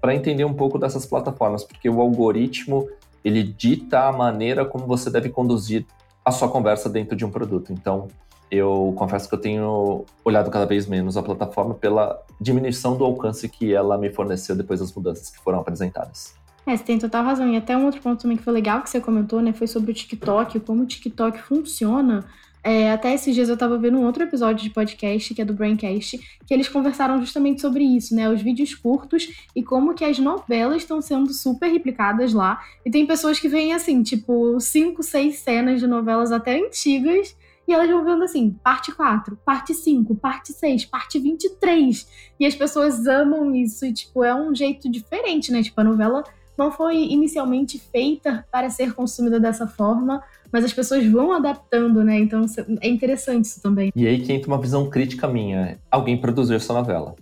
para 0.00 0.14
entender 0.14 0.44
um 0.44 0.54
pouco 0.54 0.78
dessas 0.78 1.04
plataformas, 1.04 1.64
porque 1.64 1.90
o 1.90 2.00
algoritmo 2.00 2.88
ele 3.24 3.42
dita 3.42 4.06
a 4.06 4.12
maneira 4.12 4.64
como 4.64 4.86
você 4.86 5.10
deve 5.10 5.28
conduzir 5.28 5.84
a 6.24 6.30
sua 6.30 6.48
conversa 6.48 6.88
dentro 6.88 7.16
de 7.16 7.24
um 7.24 7.30
produto. 7.30 7.72
Então, 7.72 8.06
eu 8.50 8.92
confesso 8.96 9.28
que 9.28 9.34
eu 9.34 9.40
tenho 9.40 10.04
olhado 10.24 10.50
cada 10.50 10.66
vez 10.66 10.86
menos 10.86 11.16
a 11.16 11.22
plataforma 11.22 11.74
pela 11.74 12.20
diminuição 12.40 12.96
do 12.96 13.04
alcance 13.04 13.48
que 13.48 13.72
ela 13.72 13.96
me 13.96 14.10
forneceu 14.10 14.56
depois 14.56 14.80
das 14.80 14.92
mudanças 14.92 15.30
que 15.30 15.38
foram 15.38 15.60
apresentadas. 15.60 16.34
É, 16.66 16.76
você 16.76 16.84
tem 16.84 16.98
total 16.98 17.24
razão. 17.24 17.48
E 17.48 17.56
até 17.56 17.76
um 17.76 17.84
outro 17.84 18.00
ponto 18.00 18.20
também 18.20 18.36
que 18.36 18.42
foi 18.42 18.52
legal 18.52 18.82
que 18.82 18.90
você 18.90 19.00
comentou, 19.00 19.40
né, 19.40 19.52
foi 19.52 19.66
sobre 19.66 19.92
o 19.92 19.94
TikTok, 19.94 20.60
como 20.60 20.82
o 20.82 20.86
TikTok 20.86 21.40
funciona. 21.40 22.24
É, 22.62 22.92
até 22.92 23.14
esses 23.14 23.34
dias 23.34 23.48
eu 23.48 23.56
tava 23.56 23.78
vendo 23.78 23.96
um 23.96 24.04
outro 24.04 24.22
episódio 24.22 24.62
de 24.62 24.70
podcast, 24.70 25.32
que 25.32 25.40
é 25.40 25.44
do 25.44 25.54
Braincast, 25.54 26.18
que 26.46 26.52
eles 26.52 26.68
conversaram 26.68 27.18
justamente 27.18 27.60
sobre 27.60 27.82
isso, 27.82 28.14
né? 28.14 28.28
Os 28.28 28.42
vídeos 28.42 28.74
curtos 28.74 29.28
e 29.56 29.62
como 29.62 29.94
que 29.94 30.04
as 30.04 30.18
novelas 30.18 30.82
estão 30.82 31.00
sendo 31.00 31.32
super 31.32 31.70
replicadas 31.70 32.34
lá. 32.34 32.60
E 32.84 32.90
tem 32.90 33.06
pessoas 33.06 33.38
que 33.40 33.48
veem 33.48 33.72
assim, 33.72 34.02
tipo, 34.02 34.60
cinco, 34.60 35.02
seis 35.02 35.36
cenas 35.36 35.80
de 35.80 35.86
novelas 35.86 36.32
até 36.32 36.58
antigas 36.58 37.34
e 37.70 37.72
elas 37.72 37.88
vão 37.88 38.04
vendo 38.04 38.24
assim, 38.24 38.50
parte 38.64 38.90
4, 38.90 39.38
parte 39.44 39.72
5, 39.72 40.16
parte 40.16 40.52
6, 40.52 40.86
parte 40.86 41.20
23. 41.20 42.08
E 42.40 42.44
as 42.44 42.56
pessoas 42.56 43.06
amam 43.06 43.54
isso 43.54 43.86
e, 43.86 43.92
tipo, 43.92 44.24
é 44.24 44.34
um 44.34 44.52
jeito 44.52 44.90
diferente, 44.90 45.52
né? 45.52 45.62
Tipo, 45.62 45.80
a 45.80 45.84
novela 45.84 46.24
não 46.58 46.72
foi 46.72 46.96
inicialmente 46.96 47.78
feita 47.78 48.44
para 48.50 48.68
ser 48.68 48.92
consumida 48.92 49.38
dessa 49.38 49.68
forma, 49.68 50.20
mas 50.52 50.64
as 50.64 50.72
pessoas 50.72 51.06
vão 51.06 51.32
adaptando, 51.32 52.02
né? 52.02 52.18
Então 52.18 52.44
é 52.80 52.88
interessante 52.88 53.44
isso 53.44 53.62
também. 53.62 53.92
E 53.94 54.04
aí 54.04 54.20
que 54.20 54.32
entra 54.32 54.48
uma 54.48 54.60
visão 54.60 54.90
crítica 54.90 55.28
minha. 55.28 55.78
Alguém 55.88 56.20
produziu 56.20 56.56
essa 56.56 56.74
novela. 56.74 57.14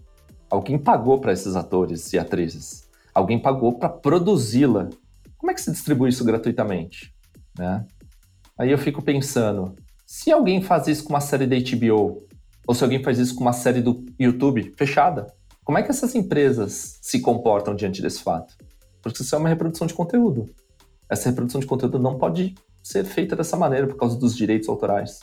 Alguém 0.48 0.78
pagou 0.78 1.20
para 1.20 1.32
esses 1.32 1.56
atores 1.56 2.10
e 2.14 2.18
atrizes. 2.18 2.88
Alguém 3.14 3.38
pagou 3.38 3.74
para 3.74 3.90
produzi-la. 3.90 4.88
Como 5.36 5.50
é 5.50 5.54
que 5.54 5.60
se 5.60 5.70
distribui 5.70 6.08
isso 6.08 6.24
gratuitamente? 6.24 7.14
Né? 7.58 7.84
Aí 8.58 8.70
eu 8.70 8.78
fico 8.78 9.02
pensando, 9.02 9.76
se 10.10 10.32
alguém 10.32 10.62
faz 10.62 10.88
isso 10.88 11.04
com 11.04 11.10
uma 11.10 11.20
série 11.20 11.46
da 11.46 11.54
HBO, 11.54 12.26
ou 12.66 12.74
se 12.74 12.82
alguém 12.82 13.02
faz 13.02 13.18
isso 13.18 13.34
com 13.34 13.42
uma 13.42 13.52
série 13.52 13.82
do 13.82 14.06
YouTube 14.18 14.72
fechada, 14.74 15.26
como 15.62 15.76
é 15.76 15.82
que 15.82 15.90
essas 15.90 16.14
empresas 16.14 16.98
se 17.02 17.20
comportam 17.20 17.74
diante 17.74 18.00
desse 18.00 18.22
fato? 18.22 18.56
Porque 19.02 19.20
isso 19.20 19.34
é 19.34 19.38
uma 19.38 19.50
reprodução 19.50 19.86
de 19.86 19.92
conteúdo. 19.92 20.48
Essa 21.10 21.28
reprodução 21.28 21.60
de 21.60 21.66
conteúdo 21.66 21.98
não 21.98 22.16
pode 22.16 22.54
ser 22.82 23.04
feita 23.04 23.36
dessa 23.36 23.54
maneira 23.54 23.86
por 23.86 23.98
causa 23.98 24.18
dos 24.18 24.34
direitos 24.34 24.66
autorais. 24.70 25.20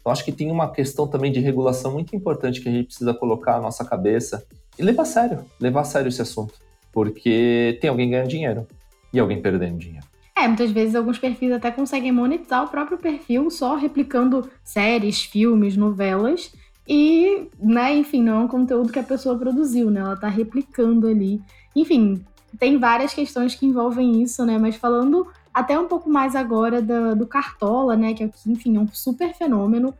Então, 0.00 0.12
acho 0.12 0.24
que 0.24 0.30
tem 0.30 0.48
uma 0.48 0.70
questão 0.70 1.08
também 1.08 1.32
de 1.32 1.40
regulação 1.40 1.92
muito 1.92 2.14
importante 2.14 2.60
que 2.60 2.68
a 2.68 2.72
gente 2.72 2.86
precisa 2.86 3.12
colocar 3.12 3.54
na 3.54 3.62
nossa 3.62 3.84
cabeça 3.84 4.46
e 4.78 4.82
levar 4.84 5.02
a 5.02 5.06
sério, 5.06 5.44
levar 5.58 5.80
a 5.80 5.84
sério 5.84 6.08
esse 6.08 6.22
assunto. 6.22 6.54
Porque 6.92 7.78
tem 7.80 7.90
alguém 7.90 8.08
ganhando 8.08 8.28
dinheiro 8.28 8.64
e 9.12 9.18
alguém 9.18 9.42
perdendo 9.42 9.76
dinheiro. 9.76 10.09
É, 10.36 10.46
muitas 10.46 10.70
vezes 10.70 10.94
alguns 10.94 11.18
perfis 11.18 11.52
até 11.52 11.70
conseguem 11.70 12.12
monetizar 12.12 12.64
o 12.64 12.68
próprio 12.68 12.98
perfil 12.98 13.50
só 13.50 13.74
replicando 13.76 14.48
séries, 14.64 15.22
filmes, 15.22 15.76
novelas. 15.76 16.52
E, 16.88 17.48
né, 17.58 17.96
enfim, 17.96 18.22
não 18.22 18.40
é 18.40 18.44
um 18.44 18.48
conteúdo 18.48 18.92
que 18.92 18.98
a 18.98 19.02
pessoa 19.02 19.38
produziu, 19.38 19.90
né? 19.90 20.00
Ela 20.00 20.16
tá 20.16 20.28
replicando 20.28 21.06
ali. 21.06 21.40
Enfim, 21.76 22.24
tem 22.58 22.78
várias 22.78 23.14
questões 23.14 23.54
que 23.54 23.66
envolvem 23.66 24.22
isso, 24.22 24.44
né? 24.44 24.58
Mas 24.58 24.76
falando 24.76 25.26
até 25.52 25.78
um 25.78 25.86
pouco 25.86 26.08
mais 26.08 26.34
agora 26.36 26.80
do, 26.80 27.16
do 27.16 27.26
Cartola, 27.26 27.96
né? 27.96 28.14
Que, 28.14 28.30
enfim, 28.46 28.76
é 28.76 28.80
um 28.80 28.88
super 28.88 29.34
fenômeno. 29.34 29.94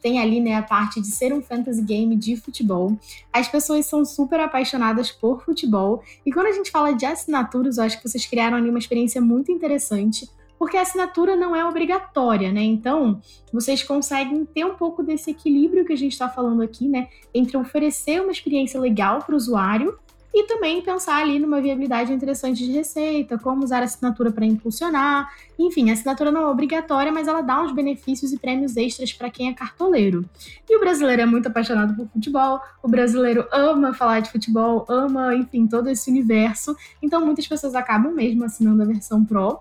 Tem 0.00 0.18
ali, 0.18 0.40
né, 0.40 0.54
a 0.54 0.62
parte 0.62 0.98
de 1.00 1.08
ser 1.08 1.32
um 1.34 1.42
fantasy 1.42 1.82
game 1.82 2.16
de 2.16 2.36
futebol. 2.36 2.96
As 3.30 3.48
pessoas 3.48 3.84
são 3.84 4.02
super 4.04 4.40
apaixonadas 4.40 5.10
por 5.10 5.44
futebol. 5.44 6.02
E 6.24 6.32
quando 6.32 6.46
a 6.46 6.52
gente 6.52 6.70
fala 6.70 6.92
de 6.92 7.04
assinaturas, 7.04 7.76
eu 7.76 7.84
acho 7.84 8.00
que 8.00 8.08
vocês 8.08 8.24
criaram 8.24 8.56
ali 8.56 8.70
uma 8.70 8.78
experiência 8.78 9.20
muito 9.20 9.52
interessante 9.52 10.28
porque 10.58 10.76
a 10.76 10.82
assinatura 10.82 11.36
não 11.36 11.54
é 11.54 11.64
obrigatória, 11.64 12.50
né? 12.50 12.62
Então, 12.62 13.20
vocês 13.52 13.82
conseguem 13.82 14.44
ter 14.44 14.64
um 14.64 14.74
pouco 14.74 15.02
desse 15.02 15.30
equilíbrio 15.30 15.84
que 15.84 15.92
a 15.92 15.96
gente 15.96 16.12
está 16.12 16.28
falando 16.28 16.62
aqui, 16.62 16.88
né? 16.88 17.08
Entre 17.32 17.56
oferecer 17.56 18.20
uma 18.20 18.32
experiência 18.32 18.80
legal 18.80 19.20
para 19.20 19.34
o 19.34 19.36
usuário 19.36 19.96
e 20.38 20.46
também 20.46 20.80
pensar 20.80 21.20
ali 21.20 21.38
numa 21.40 21.60
viabilidade 21.60 22.12
interessante 22.12 22.64
de 22.64 22.70
receita, 22.70 23.36
como 23.36 23.64
usar 23.64 23.80
a 23.80 23.84
assinatura 23.84 24.30
para 24.30 24.46
impulsionar. 24.46 25.28
Enfim, 25.58 25.90
a 25.90 25.94
assinatura 25.94 26.30
não 26.30 26.42
é 26.42 26.46
obrigatória, 26.46 27.10
mas 27.10 27.26
ela 27.26 27.40
dá 27.40 27.60
uns 27.60 27.72
benefícios 27.72 28.32
e 28.32 28.38
prêmios 28.38 28.76
extras 28.76 29.12
para 29.12 29.30
quem 29.30 29.48
é 29.48 29.52
cartoleiro. 29.52 30.24
E 30.70 30.76
o 30.76 30.80
brasileiro 30.80 31.22
é 31.22 31.26
muito 31.26 31.48
apaixonado 31.48 31.94
por 31.96 32.08
futebol, 32.08 32.60
o 32.80 32.88
brasileiro 32.88 33.48
ama 33.52 33.92
falar 33.92 34.20
de 34.20 34.30
futebol, 34.30 34.86
ama, 34.88 35.34
enfim, 35.34 35.66
todo 35.66 35.90
esse 35.90 36.08
universo. 36.08 36.76
Então 37.02 37.24
muitas 37.24 37.48
pessoas 37.48 37.74
acabam 37.74 38.12
mesmo 38.12 38.44
assinando 38.44 38.82
a 38.82 38.86
versão 38.86 39.24
Pro. 39.24 39.58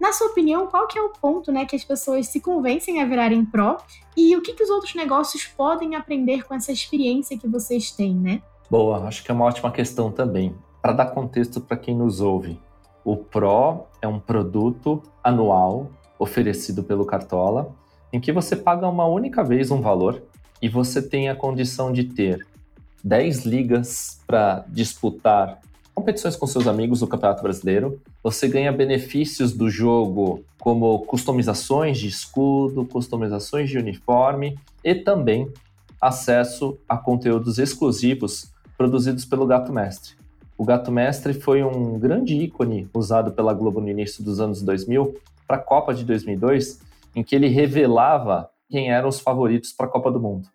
Na 0.00 0.12
sua 0.12 0.26
opinião, 0.26 0.66
qual 0.66 0.88
que 0.88 0.98
é 0.98 1.02
o 1.02 1.10
ponto 1.10 1.52
né, 1.52 1.64
que 1.64 1.76
as 1.76 1.84
pessoas 1.84 2.26
se 2.26 2.40
convencem 2.40 3.00
a 3.00 3.06
virarem 3.06 3.44
Pro? 3.44 3.78
E 4.16 4.36
o 4.36 4.42
que, 4.42 4.54
que 4.54 4.62
os 4.64 4.70
outros 4.70 4.94
negócios 4.94 5.46
podem 5.46 5.94
aprender 5.94 6.44
com 6.44 6.52
essa 6.52 6.72
experiência 6.72 7.38
que 7.38 7.46
vocês 7.46 7.92
têm, 7.92 8.14
né? 8.14 8.42
Boa, 8.68 9.06
acho 9.06 9.22
que 9.22 9.30
é 9.30 9.34
uma 9.34 9.44
ótima 9.44 9.70
questão 9.70 10.10
também. 10.10 10.52
Para 10.82 10.92
dar 10.92 11.06
contexto 11.06 11.60
para 11.60 11.76
quem 11.76 11.94
nos 11.94 12.20
ouve, 12.20 12.58
o 13.04 13.16
Pro 13.16 13.86
é 14.02 14.08
um 14.08 14.18
produto 14.18 15.00
anual 15.22 15.90
oferecido 16.18 16.82
pelo 16.82 17.04
Cartola, 17.04 17.72
em 18.12 18.18
que 18.18 18.32
você 18.32 18.56
paga 18.56 18.88
uma 18.88 19.06
única 19.06 19.44
vez 19.44 19.70
um 19.70 19.80
valor 19.80 20.20
e 20.60 20.68
você 20.68 21.00
tem 21.00 21.28
a 21.28 21.36
condição 21.36 21.92
de 21.92 22.04
ter 22.04 22.44
10 23.04 23.44
ligas 23.44 24.20
para 24.26 24.64
disputar 24.68 25.60
competições 25.94 26.34
com 26.34 26.46
seus 26.46 26.66
amigos 26.66 27.00
do 27.00 27.06
Campeonato 27.06 27.44
Brasileiro. 27.44 28.00
Você 28.20 28.48
ganha 28.48 28.72
benefícios 28.72 29.52
do 29.52 29.70
jogo, 29.70 30.44
como 30.58 30.98
customizações 31.06 31.98
de 31.98 32.08
escudo, 32.08 32.84
customizações 32.84 33.70
de 33.70 33.78
uniforme 33.78 34.58
e 34.82 34.92
também 34.92 35.48
acesso 36.00 36.76
a 36.88 36.96
conteúdos 36.96 37.58
exclusivos 37.58 38.55
produzidos 38.76 39.24
pelo 39.24 39.46
Gato 39.46 39.72
Mestre. 39.72 40.14
O 40.58 40.64
Gato 40.64 40.90
Mestre 40.90 41.34
foi 41.34 41.62
um 41.62 41.98
grande 41.98 42.34
ícone 42.34 42.88
usado 42.94 43.32
pela 43.32 43.52
Globo 43.52 43.80
no 43.80 43.88
início 43.88 44.24
dos 44.24 44.40
anos 44.40 44.62
2000 44.62 45.14
para 45.46 45.56
a 45.56 45.60
Copa 45.60 45.92
de 45.92 46.04
2002, 46.04 46.80
em 47.14 47.22
que 47.22 47.34
ele 47.34 47.48
revelava 47.48 48.48
quem 48.68 48.90
eram 48.90 49.08
os 49.08 49.20
favoritos 49.20 49.72
para 49.72 49.86
a 49.86 49.88
Copa 49.88 50.10
do 50.10 50.20
Mundo. 50.20 50.48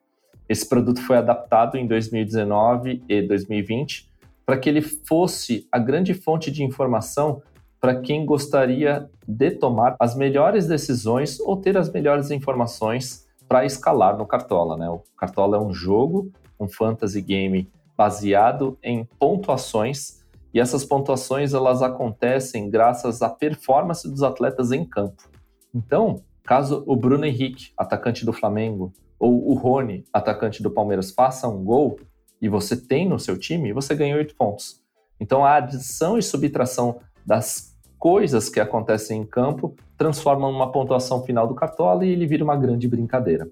Esse 0.50 0.68
produto 0.68 1.02
foi 1.02 1.18
adaptado 1.18 1.78
em 1.78 1.88
2019 1.88 3.04
e 3.08 3.22
2020 3.22 4.10
para 4.46 4.58
que 4.58 4.68
ele 4.68 4.82
fosse 4.82 5.68
a 5.72 5.80
grande 5.80 6.14
fonte 6.14 6.52
de 6.52 6.64
informação 6.64 7.42
para 7.80 7.96
quem 7.96 8.26
gostaria 8.26 9.10
de 9.28 9.52
tomar 9.52 9.96
as 10.00 10.16
melhores 10.16 10.68
decisões 10.68 11.40
ou 11.40 11.58
ter 11.58 11.78
as 11.78 11.92
melhores 11.92 12.32
informações 12.32 13.26
para 13.48 13.66
escalar 13.66 14.18
no 14.18 14.26
Cartola. 14.26 14.78
Né? 14.78 14.90
O 14.90 15.02
Cartola 15.18 15.58
é 15.58 15.60
um 15.60 15.74
jogo, 15.74 16.32
um 16.60 16.68
fantasy 16.68 17.22
game 17.22 17.70
baseado 18.02 18.80
em 18.82 19.08
pontuações 19.20 20.24
e 20.52 20.60
essas 20.60 20.84
pontuações 20.84 21.54
elas 21.54 21.84
acontecem 21.84 22.68
graças 22.68 23.22
à 23.22 23.30
performance 23.30 24.10
dos 24.10 24.24
atletas 24.24 24.72
em 24.72 24.84
campo. 24.84 25.30
Então, 25.72 26.24
caso 26.44 26.84
o 26.88 26.96
Bruno 26.96 27.26
Henrique, 27.26 27.72
atacante 27.78 28.26
do 28.26 28.34
Flamengo, 28.34 28.92
ou 29.20 29.52
o 29.52 29.54
Rony, 29.54 30.04
atacante 30.12 30.64
do 30.64 30.72
Palmeiras, 30.72 31.12
faça 31.12 31.48
um 31.48 31.64
gol 31.64 32.00
e 32.42 32.50
você 32.50 32.76
tem 32.76 33.08
no 33.08 33.20
seu 33.20 33.38
time, 33.38 33.72
você 33.72 33.94
ganha 33.94 34.16
oito 34.16 34.36
pontos. 34.36 34.82
Então, 35.20 35.46
a 35.46 35.58
adição 35.58 36.18
e 36.18 36.24
subtração 36.24 37.00
das 37.24 37.78
coisas 38.00 38.50
que 38.50 38.60
acontecem 38.60 39.22
em 39.22 39.26
campo 39.28 39.76
transformam 39.96 40.52
numa 40.52 40.72
pontuação 40.72 41.24
final 41.24 41.48
do 41.48 41.54
Cartola 41.54 42.04
e 42.04 42.10
ele 42.10 42.26
vira 42.26 42.44
uma 42.44 42.58
grande 42.58 42.88
brincadeira. 42.88 43.48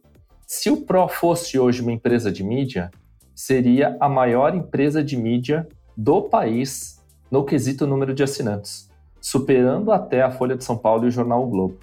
Se 0.47 0.71
o 0.71 0.77
Pro 0.77 1.07
fosse 1.07 1.59
hoje 1.59 1.83
uma 1.83 1.91
empresa 1.91 2.31
de 2.31 2.43
mídia, 2.43 2.89
seria 3.39 3.95
a 4.01 4.09
maior 4.09 4.53
empresa 4.53 5.01
de 5.01 5.15
mídia 5.15 5.65
do 5.95 6.23
país 6.23 7.01
no 7.31 7.45
quesito 7.45 7.87
número 7.87 8.13
de 8.13 8.21
assinantes, 8.21 8.89
superando 9.21 9.93
até 9.93 10.21
a 10.21 10.29
Folha 10.29 10.57
de 10.57 10.63
São 10.65 10.77
Paulo 10.77 11.05
e 11.05 11.07
o 11.07 11.11
jornal 11.11 11.45
o 11.45 11.47
Globo. 11.47 11.77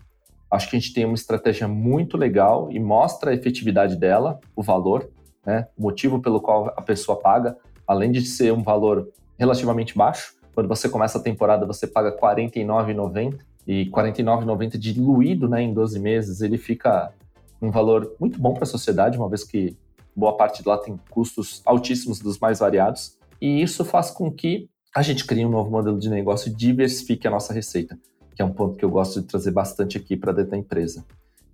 Acho 0.51 0.69
que 0.69 0.77
a 0.77 0.79
gente 0.79 0.93
tem 0.93 1.07
uma 1.07 1.15
estratégia 1.15 1.67
muito 1.67 2.19
legal 2.19 2.71
e 2.71 2.79
mostra 2.79 3.31
a 3.31 3.35
efetividade 3.35 3.97
dela, 3.97 4.39
o 4.55 4.63
valor, 4.63 5.09
né, 5.47 5.67
o 5.79 5.83
motivo 5.85 6.21
pelo 6.21 6.43
qual 6.43 6.75
a 6.77 6.83
pessoa 6.83 7.19
paga, 7.19 7.57
além 7.89 8.13
de 8.13 8.21
ser 8.21 8.53
um 8.53 8.63
valor 8.63 9.09
relativamente 9.39 9.97
baixo. 9.97 10.35
Quando 10.55 10.69
você 10.69 10.91
começa 10.91 11.17
a 11.17 11.23
temporada, 11.23 11.65
você 11.65 11.87
paga 11.87 12.11
R$ 12.11 12.17
49,90 12.21 13.39
e 13.67 13.85
R$ 13.85 13.91
49,90 13.91 14.77
diluído 14.77 15.49
né, 15.49 15.63
em 15.63 15.73
12 15.73 15.99
meses, 16.01 16.43
ele 16.43 16.59
fica 16.59 17.15
um 17.63 17.71
valor 17.71 18.15
muito 18.21 18.39
bom 18.39 18.53
para 18.53 18.65
a 18.65 18.67
sociedade, 18.67 19.17
uma 19.17 19.31
vez 19.31 19.43
que 19.43 19.75
boa 20.17 20.37
parte 20.37 20.63
de 20.63 20.69
lá 20.69 20.79
tem 20.79 20.99
custos 21.11 21.61
altíssimos 21.67 22.19
dos 22.19 22.39
mais 22.39 22.59
variados, 22.59 23.19
e 23.41 23.63
isso 23.63 23.85
faz 23.85 24.11
com 24.11 24.31
que 24.33 24.69
a 24.95 25.03
gente 25.03 25.27
crie 25.27 25.45
um 25.45 25.51
novo 25.51 25.71
modelo 25.71 25.99
de 25.99 26.09
negócio 26.09 26.51
e 26.51 26.55
diversifique 26.55 27.29
a 27.29 27.31
nossa 27.31 27.53
receita, 27.53 27.99
que 28.35 28.41
é 28.41 28.45
um 28.45 28.53
ponto 28.53 28.77
que 28.77 28.85
eu 28.85 28.91
gosto 28.91 29.21
de 29.21 29.27
trazer 29.27 29.51
bastante 29.51 29.99
aqui 29.99 30.17
para 30.17 30.33
dentro 30.33 30.53
da 30.53 30.57
empresa. 30.57 31.05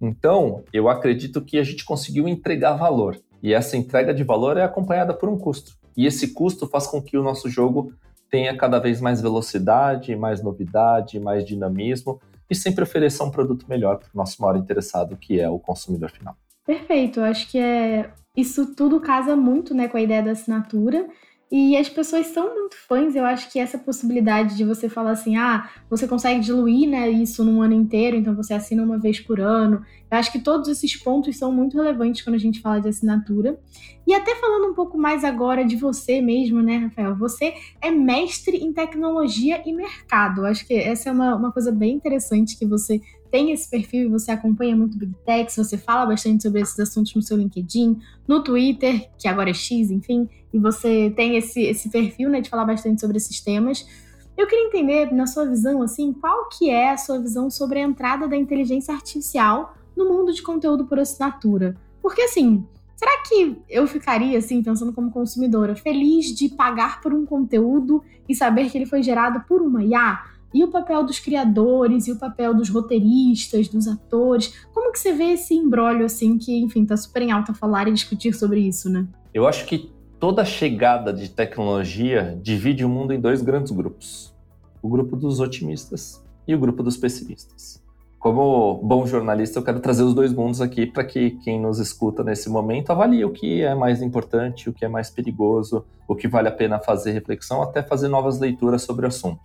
Então, 0.00 0.62
eu 0.72 0.88
acredito 0.88 1.42
que 1.42 1.58
a 1.58 1.64
gente 1.64 1.84
conseguiu 1.84 2.28
entregar 2.28 2.74
valor, 2.74 3.20
e 3.42 3.52
essa 3.52 3.76
entrega 3.76 4.14
de 4.14 4.22
valor 4.22 4.56
é 4.56 4.62
acompanhada 4.62 5.12
por 5.12 5.28
um 5.28 5.36
custo. 5.36 5.76
E 5.96 6.06
esse 6.06 6.32
custo 6.32 6.68
faz 6.68 6.86
com 6.86 7.02
que 7.02 7.18
o 7.18 7.22
nosso 7.22 7.50
jogo 7.50 7.92
tenha 8.30 8.56
cada 8.56 8.78
vez 8.78 9.00
mais 9.00 9.20
velocidade, 9.20 10.16
mais 10.16 10.42
novidade, 10.42 11.20
mais 11.20 11.44
dinamismo 11.44 12.20
e 12.48 12.54
sempre 12.54 12.82
ofereça 12.82 13.22
um 13.24 13.30
produto 13.30 13.66
melhor 13.68 13.98
para 13.98 14.08
o 14.08 14.16
nosso 14.16 14.40
maior 14.40 14.56
interessado, 14.56 15.16
que 15.16 15.38
é 15.38 15.50
o 15.50 15.58
consumidor 15.58 16.10
final. 16.10 16.36
Perfeito, 16.64 17.20
acho 17.20 17.50
que 17.50 17.58
é 17.58 18.10
isso 18.36 18.74
tudo 18.74 19.00
casa 19.00 19.36
muito 19.36 19.74
né, 19.74 19.88
com 19.88 19.96
a 19.96 20.02
ideia 20.02 20.22
da 20.22 20.32
assinatura 20.32 21.08
e 21.54 21.76
as 21.76 21.86
pessoas 21.86 22.28
são 22.28 22.54
muito 22.54 22.74
fãs, 22.88 23.14
eu 23.14 23.26
acho 23.26 23.52
que 23.52 23.58
essa 23.58 23.76
possibilidade 23.76 24.56
de 24.56 24.64
você 24.64 24.88
falar 24.88 25.10
assim, 25.10 25.36
ah, 25.36 25.68
você 25.90 26.08
consegue 26.08 26.40
diluir 26.40 26.88
né, 26.88 27.10
isso 27.10 27.44
num 27.44 27.60
ano 27.60 27.74
inteiro, 27.74 28.16
então 28.16 28.34
você 28.34 28.54
assina 28.54 28.82
uma 28.82 28.98
vez 28.98 29.20
por 29.20 29.38
ano. 29.38 29.84
Eu 30.10 30.16
acho 30.16 30.32
que 30.32 30.38
todos 30.38 30.66
esses 30.70 30.96
pontos 30.96 31.36
são 31.36 31.52
muito 31.52 31.76
relevantes 31.76 32.22
quando 32.22 32.36
a 32.36 32.38
gente 32.38 32.62
fala 32.62 32.80
de 32.80 32.88
assinatura. 32.88 33.60
E 34.06 34.14
até 34.14 34.34
falando 34.36 34.70
um 34.70 34.74
pouco 34.74 34.96
mais 34.96 35.24
agora 35.24 35.62
de 35.62 35.76
você 35.76 36.22
mesmo, 36.22 36.62
né, 36.62 36.78
Rafael? 36.78 37.14
Você 37.16 37.52
é 37.82 37.90
mestre 37.90 38.56
em 38.56 38.72
tecnologia 38.72 39.62
e 39.66 39.74
mercado. 39.74 40.40
Eu 40.40 40.46
acho 40.46 40.66
que 40.66 40.72
essa 40.72 41.10
é 41.10 41.12
uma, 41.12 41.36
uma 41.36 41.52
coisa 41.52 41.70
bem 41.70 41.94
interessante 41.94 42.58
que 42.58 42.64
você 42.64 42.98
tem 43.32 43.50
esse 43.50 43.68
perfil 43.68 44.02
e 44.02 44.08
você 44.10 44.30
acompanha 44.30 44.76
muito 44.76 44.98
Big 44.98 45.14
Techs, 45.24 45.56
você 45.56 45.78
fala 45.78 46.04
bastante 46.04 46.42
sobre 46.42 46.60
esses 46.60 46.78
assuntos 46.78 47.14
no 47.14 47.22
seu 47.22 47.38
LinkedIn, 47.38 47.98
no 48.28 48.44
Twitter, 48.44 49.08
que 49.18 49.26
agora 49.26 49.48
é 49.48 49.54
X, 49.54 49.90
enfim, 49.90 50.28
e 50.52 50.58
você 50.58 51.10
tem 51.16 51.38
esse, 51.38 51.62
esse 51.62 51.88
perfil 51.88 52.28
né, 52.28 52.42
de 52.42 52.50
falar 52.50 52.66
bastante 52.66 53.00
sobre 53.00 53.16
esses 53.16 53.40
temas. 53.40 53.88
Eu 54.36 54.46
queria 54.46 54.66
entender, 54.66 55.14
na 55.14 55.26
sua 55.26 55.46
visão, 55.46 55.80
assim, 55.82 56.12
qual 56.12 56.50
que 56.50 56.68
é 56.68 56.90
a 56.90 56.98
sua 56.98 57.18
visão 57.18 57.50
sobre 57.50 57.78
a 57.78 57.82
entrada 57.82 58.28
da 58.28 58.36
inteligência 58.36 58.92
artificial 58.92 59.74
no 59.96 60.06
mundo 60.06 60.30
de 60.34 60.42
conteúdo 60.42 60.84
por 60.84 60.98
assinatura? 60.98 61.74
Porque, 62.02 62.20
assim, 62.20 62.66
será 62.94 63.22
que 63.22 63.56
eu 63.66 63.86
ficaria, 63.86 64.36
assim, 64.36 64.62
pensando 64.62 64.92
como 64.92 65.10
consumidora, 65.10 65.74
feliz 65.74 66.26
de 66.26 66.50
pagar 66.50 67.00
por 67.00 67.14
um 67.14 67.24
conteúdo 67.24 68.04
e 68.28 68.34
saber 68.34 68.70
que 68.70 68.76
ele 68.76 68.86
foi 68.86 69.02
gerado 69.02 69.42
por 69.48 69.62
uma 69.62 69.82
IA? 69.82 70.31
E 70.54 70.62
o 70.62 70.68
papel 70.68 71.04
dos 71.04 71.18
criadores, 71.18 72.06
e 72.06 72.12
o 72.12 72.18
papel 72.18 72.54
dos 72.54 72.68
roteiristas, 72.68 73.68
dos 73.68 73.88
atores. 73.88 74.66
Como 74.72 74.92
que 74.92 74.98
você 74.98 75.12
vê 75.12 75.32
esse 75.32 75.54
embrólio, 75.54 76.04
assim, 76.04 76.38
que, 76.38 76.58
enfim, 76.60 76.84
tá 76.84 76.96
super 76.96 77.22
em 77.22 77.32
alta 77.32 77.54
falar 77.54 77.88
e 77.88 77.92
discutir 77.92 78.34
sobre 78.34 78.60
isso, 78.60 78.90
né? 78.90 79.06
Eu 79.32 79.46
acho 79.46 79.64
que 79.66 79.90
toda 80.20 80.44
chegada 80.44 81.12
de 81.12 81.28
tecnologia 81.28 82.38
divide 82.42 82.84
o 82.84 82.88
mundo 82.88 83.12
em 83.12 83.20
dois 83.20 83.42
grandes 83.42 83.72
grupos. 83.72 84.34
O 84.82 84.88
grupo 84.88 85.16
dos 85.16 85.40
otimistas 85.40 86.22
e 86.46 86.54
o 86.54 86.58
grupo 86.58 86.82
dos 86.82 86.96
pessimistas. 86.96 87.82
Como 88.22 88.74
bom 88.84 89.04
jornalista, 89.04 89.58
eu 89.58 89.64
quero 89.64 89.80
trazer 89.80 90.04
os 90.04 90.14
dois 90.14 90.32
mundos 90.32 90.60
aqui 90.60 90.86
para 90.86 91.02
que 91.02 91.32
quem 91.42 91.60
nos 91.60 91.80
escuta 91.80 92.22
nesse 92.22 92.48
momento 92.48 92.90
avalie 92.90 93.24
o 93.24 93.30
que 93.30 93.62
é 93.62 93.74
mais 93.74 94.00
importante, 94.00 94.70
o 94.70 94.72
que 94.72 94.84
é 94.84 94.88
mais 94.88 95.10
perigoso, 95.10 95.84
o 96.06 96.14
que 96.14 96.28
vale 96.28 96.46
a 96.46 96.52
pena 96.52 96.78
fazer 96.78 97.10
reflexão, 97.10 97.60
até 97.60 97.82
fazer 97.82 98.06
novas 98.06 98.38
leituras 98.38 98.82
sobre 98.82 99.06
o 99.06 99.08
assunto. 99.08 99.40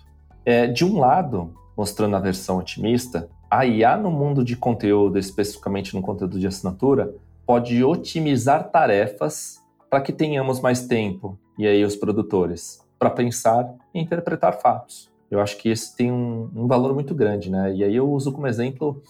É, 0.47 0.65
de 0.65 0.85
um 0.85 0.97
lado, 0.97 1.53
mostrando 1.75 2.15
a 2.15 2.21
versão 2.21 2.57
otimista, 2.57 3.29
a 3.51 3.65
IA 3.65 3.97
no 3.97 4.09
mundo 4.09 4.45
de 4.45 4.55
conteúdo, 4.55 5.19
especificamente 5.19 5.93
no 5.93 6.01
conteúdo 6.01 6.39
de 6.39 6.47
assinatura, 6.47 7.13
pode 7.45 7.83
otimizar 7.83 8.71
tarefas 8.71 9.61
para 9.89 9.99
que 9.99 10.13
tenhamos 10.13 10.61
mais 10.61 10.87
tempo, 10.87 11.37
e 11.59 11.67
aí 11.67 11.83
os 11.83 11.97
produtores, 11.97 12.79
para 12.97 13.09
pensar 13.09 13.75
e 13.93 13.99
interpretar 13.99 14.61
fatos. 14.61 15.11
Eu 15.29 15.41
acho 15.41 15.57
que 15.57 15.67
esse 15.67 15.93
tem 15.97 16.09
um, 16.09 16.49
um, 16.55 16.65
valor 16.65 16.93
muito 16.93 17.13
grande, 17.13 17.51
né? 17.51 17.75
E 17.75 17.83
aí 17.83 17.97
eu 17.97 18.09
uso 18.09 18.31
como 18.31 18.47
exemplo 18.47 19.03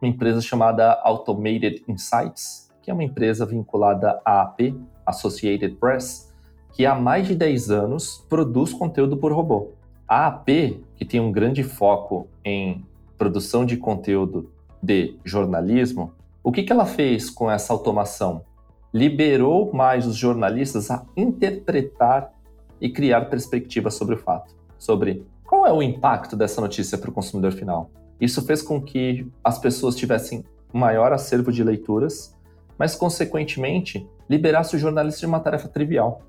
uma 0.00 0.08
empresa 0.08 0.40
chamada 0.40 1.00
Automated 1.02 1.82
Insights, 1.88 2.70
que 2.80 2.92
é 2.92 2.94
uma 2.94 3.02
empresa 3.02 3.44
vinculada 3.44 4.20
à 4.24 4.42
AP, 4.42 4.72
Associated 5.04 5.74
Press, 5.80 6.32
que 6.72 6.86
há 6.86 6.94
mais 6.94 7.26
de 7.26 7.34
10 7.34 7.72
anos 7.72 8.24
produz 8.28 8.72
conteúdo 8.72 9.16
por 9.16 9.32
robô. 9.32 9.72
A 10.08 10.28
AP, 10.28 10.46
que 10.94 11.04
tem 11.04 11.18
um 11.18 11.32
grande 11.32 11.64
foco 11.64 12.28
em 12.44 12.84
produção 13.18 13.66
de 13.66 13.76
conteúdo 13.76 14.52
de 14.80 15.16
jornalismo, 15.24 16.12
o 16.44 16.52
que, 16.52 16.62
que 16.62 16.72
ela 16.72 16.86
fez 16.86 17.28
com 17.28 17.50
essa 17.50 17.72
automação? 17.72 18.42
Liberou 18.94 19.72
mais 19.72 20.06
os 20.06 20.14
jornalistas 20.14 20.92
a 20.92 21.04
interpretar 21.16 22.32
e 22.80 22.88
criar 22.88 23.22
perspectivas 23.22 23.94
sobre 23.94 24.14
o 24.14 24.18
fato, 24.18 24.54
sobre 24.78 25.24
qual 25.44 25.66
é 25.66 25.72
o 25.72 25.82
impacto 25.82 26.36
dessa 26.36 26.60
notícia 26.60 26.96
para 26.96 27.10
o 27.10 27.12
consumidor 27.12 27.52
final. 27.52 27.90
Isso 28.20 28.46
fez 28.46 28.62
com 28.62 28.80
que 28.80 29.26
as 29.42 29.58
pessoas 29.58 29.96
tivessem 29.96 30.44
maior 30.72 31.12
acervo 31.12 31.50
de 31.50 31.64
leituras, 31.64 32.32
mas, 32.78 32.94
consequentemente, 32.94 34.06
liberasse 34.30 34.76
o 34.76 34.78
jornalista 34.78 35.20
de 35.20 35.26
uma 35.26 35.40
tarefa 35.40 35.66
trivial. 35.66 36.22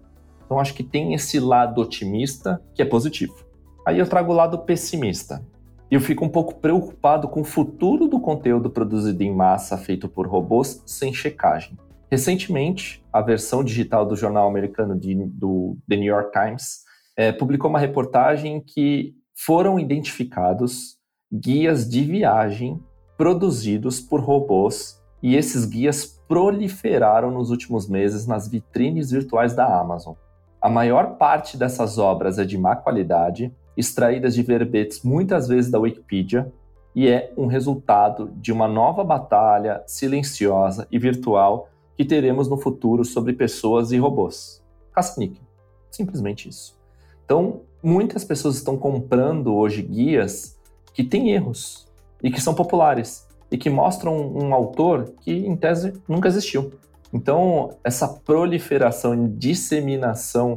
Então, 0.46 0.60
acho 0.60 0.74
que 0.74 0.84
tem 0.84 1.14
esse 1.14 1.40
lado 1.40 1.80
otimista 1.80 2.60
que 2.74 2.82
é 2.82 2.86
positivo. 2.86 3.47
Aí 3.88 4.00
eu 4.00 4.06
trago 4.06 4.34
o 4.34 4.36
lado 4.36 4.60
pessimista. 4.60 5.42
Eu 5.90 6.02
fico 6.02 6.26
um 6.26 6.28
pouco 6.28 6.56
preocupado 6.56 7.26
com 7.30 7.40
o 7.40 7.46
futuro 7.46 8.10
do 8.10 8.20
conteúdo 8.20 8.70
produzido 8.70 9.24
em 9.24 9.34
massa 9.34 9.78
feito 9.78 10.10
por 10.10 10.28
robôs 10.28 10.84
sem 10.86 11.14
checagem. 11.14 11.78
Recentemente, 12.12 13.02
a 13.14 13.22
versão 13.22 13.64
digital 13.64 14.06
do 14.06 14.14
jornal 14.14 14.46
americano 14.46 14.94
de, 15.00 15.16
do 15.28 15.78
The 15.88 15.96
New 15.96 16.14
York 16.14 16.32
Times 16.34 16.80
é, 17.16 17.32
publicou 17.32 17.70
uma 17.70 17.80
reportagem 17.80 18.60
que 18.60 19.16
foram 19.34 19.80
identificados 19.80 20.98
guias 21.32 21.90
de 21.90 22.04
viagem 22.04 22.84
produzidos 23.18 24.02
por 24.02 24.20
robôs 24.20 25.02
e 25.24 25.34
esses 25.34 25.64
guias 25.64 26.06
proliferaram 26.28 27.32
nos 27.32 27.52
últimos 27.52 27.88
meses 27.88 28.28
nas 28.28 28.50
vitrines 28.50 29.12
virtuais 29.12 29.56
da 29.56 29.80
Amazon. 29.80 30.14
A 30.62 30.68
maior 30.68 31.16
parte 31.16 31.56
dessas 31.56 31.98
obras 31.98 32.38
é 32.38 32.44
de 32.44 32.58
má 32.58 32.76
qualidade 32.76 33.50
extraídas 33.78 34.34
de 34.34 34.42
verbetes 34.42 35.04
muitas 35.04 35.48
vezes 35.48 35.72
da 35.72 35.80
Wikipedia, 35.80 36.52
e 36.96 37.08
é 37.08 37.32
um 37.38 37.46
resultado 37.46 38.32
de 38.38 38.52
uma 38.52 38.68
nova 38.68 39.04
batalha 39.04 39.84
silenciosa 39.86 40.88
e 40.92 40.98
virtual 40.98 41.70
que 41.96 42.04
teremos 42.04 42.48
no 42.48 42.58
futuro 42.58 43.06
sobre 43.06 43.34
pessoas 43.34 43.92
e 43.92 43.98
robôs. 43.98 44.64
Caça-níquel. 44.92 45.44
Simplesmente 45.92 46.50
isso. 46.50 46.76
Então, 47.24 47.62
muitas 47.84 48.24
pessoas 48.24 48.56
estão 48.56 48.78
comprando 48.78 49.54
hoje 49.54 49.84
guias 49.84 50.58
que 50.92 51.04
têm 51.04 51.32
erros 51.32 51.88
e 52.24 52.32
que 52.32 52.42
são 52.42 52.56
populares 52.56 53.28
e 53.52 53.58
que 53.58 53.70
mostram 53.70 54.16
um 54.16 54.54
autor 54.54 55.14
que, 55.22 55.32
em 55.32 55.56
tese, 55.56 55.94
nunca 56.08 56.28
existiu. 56.28 56.72
Então, 57.14 57.78
essa 57.84 58.08
proliferação 58.08 59.14
e 59.14 59.30
disseminação 59.30 60.56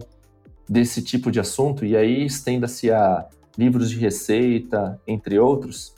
desse 0.71 1.03
tipo 1.03 1.33
de 1.33 1.41
assunto, 1.41 1.85
e 1.85 1.97
aí 1.97 2.25
estenda-se 2.25 2.93
a 2.93 3.27
livros 3.59 3.91
de 3.91 3.99
receita, 3.99 5.01
entre 5.05 5.37
outros, 5.37 5.93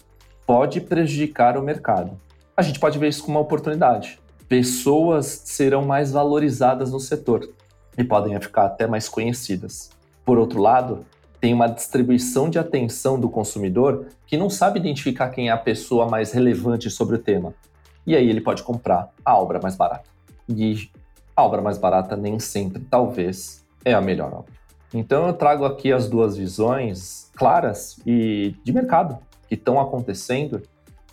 pode 0.47 0.81
prejudicar 0.81 1.59
o 1.59 1.63
mercado. 1.63 2.19
A 2.57 2.63
gente 2.63 2.81
pode 2.81 2.99
ver 2.99 3.09
isso 3.09 3.23
como 3.23 3.37
uma 3.37 3.45
oportunidade. 3.45 4.19
Pessoas 4.49 5.27
serão 5.45 5.85
mais 5.85 6.11
valorizadas 6.13 6.91
no 6.91 6.99
setor 6.99 7.51
e 7.99 8.03
podem 8.03 8.41
ficar 8.41 8.65
até 8.65 8.87
mais 8.87 9.11
conhecidas. 9.11 9.91
Por 10.25 10.39
outro 10.39 10.59
lado, 10.59 11.05
tem 11.39 11.53
uma 11.53 11.67
distribuição 11.67 12.49
de 12.49 12.59
atenção 12.59 13.21
do 13.21 13.29
consumidor 13.29 14.07
que 14.27 14.39
não 14.39 14.49
sabe 14.49 14.81
identificar 14.81 15.29
quem 15.29 15.51
é 15.51 15.53
a 15.53 15.59
pessoa 15.59 16.09
mais 16.09 16.33
relevante 16.33 16.89
sobre 16.89 17.17
o 17.17 17.19
tema. 17.19 17.53
E 18.07 18.17
aí 18.17 18.27
ele 18.27 18.41
pode 18.41 18.63
comprar 18.63 19.11
a 19.23 19.37
obra 19.37 19.61
mais 19.63 19.77
barata. 19.77 20.09
E 20.49 20.89
a 21.37 21.45
obra 21.45 21.61
mais 21.61 21.77
barata 21.77 22.17
nem 22.17 22.39
sempre, 22.39 22.81
talvez, 22.89 23.63
é 23.85 23.93
a 23.93 24.01
melhor 24.01 24.33
obra. 24.33 24.62
Então 24.95 25.27
eu 25.27 25.33
trago 25.33 25.65
aqui 25.65 25.93
as 25.93 26.09
duas 26.09 26.37
visões 26.37 27.31
claras 27.35 27.99
e 28.07 28.55
de 28.63 28.73
mercado 28.73 29.19
que 29.49 29.55
estão 29.55 29.81
acontecendo, 29.81 30.63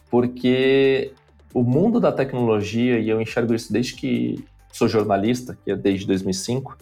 porque 0.09 1.13
o 1.53 1.63
mundo 1.63 1.99
da 1.99 2.11
tecnologia, 2.11 2.99
e 2.99 3.09
eu 3.09 3.21
enxergo 3.21 3.53
isso 3.53 3.71
desde 3.71 3.95
que 3.95 4.43
sou 4.71 4.87
jornalista, 4.87 5.57
que 5.63 5.71
é 5.71 5.75
desde 5.75 6.05
2005, 6.05 6.77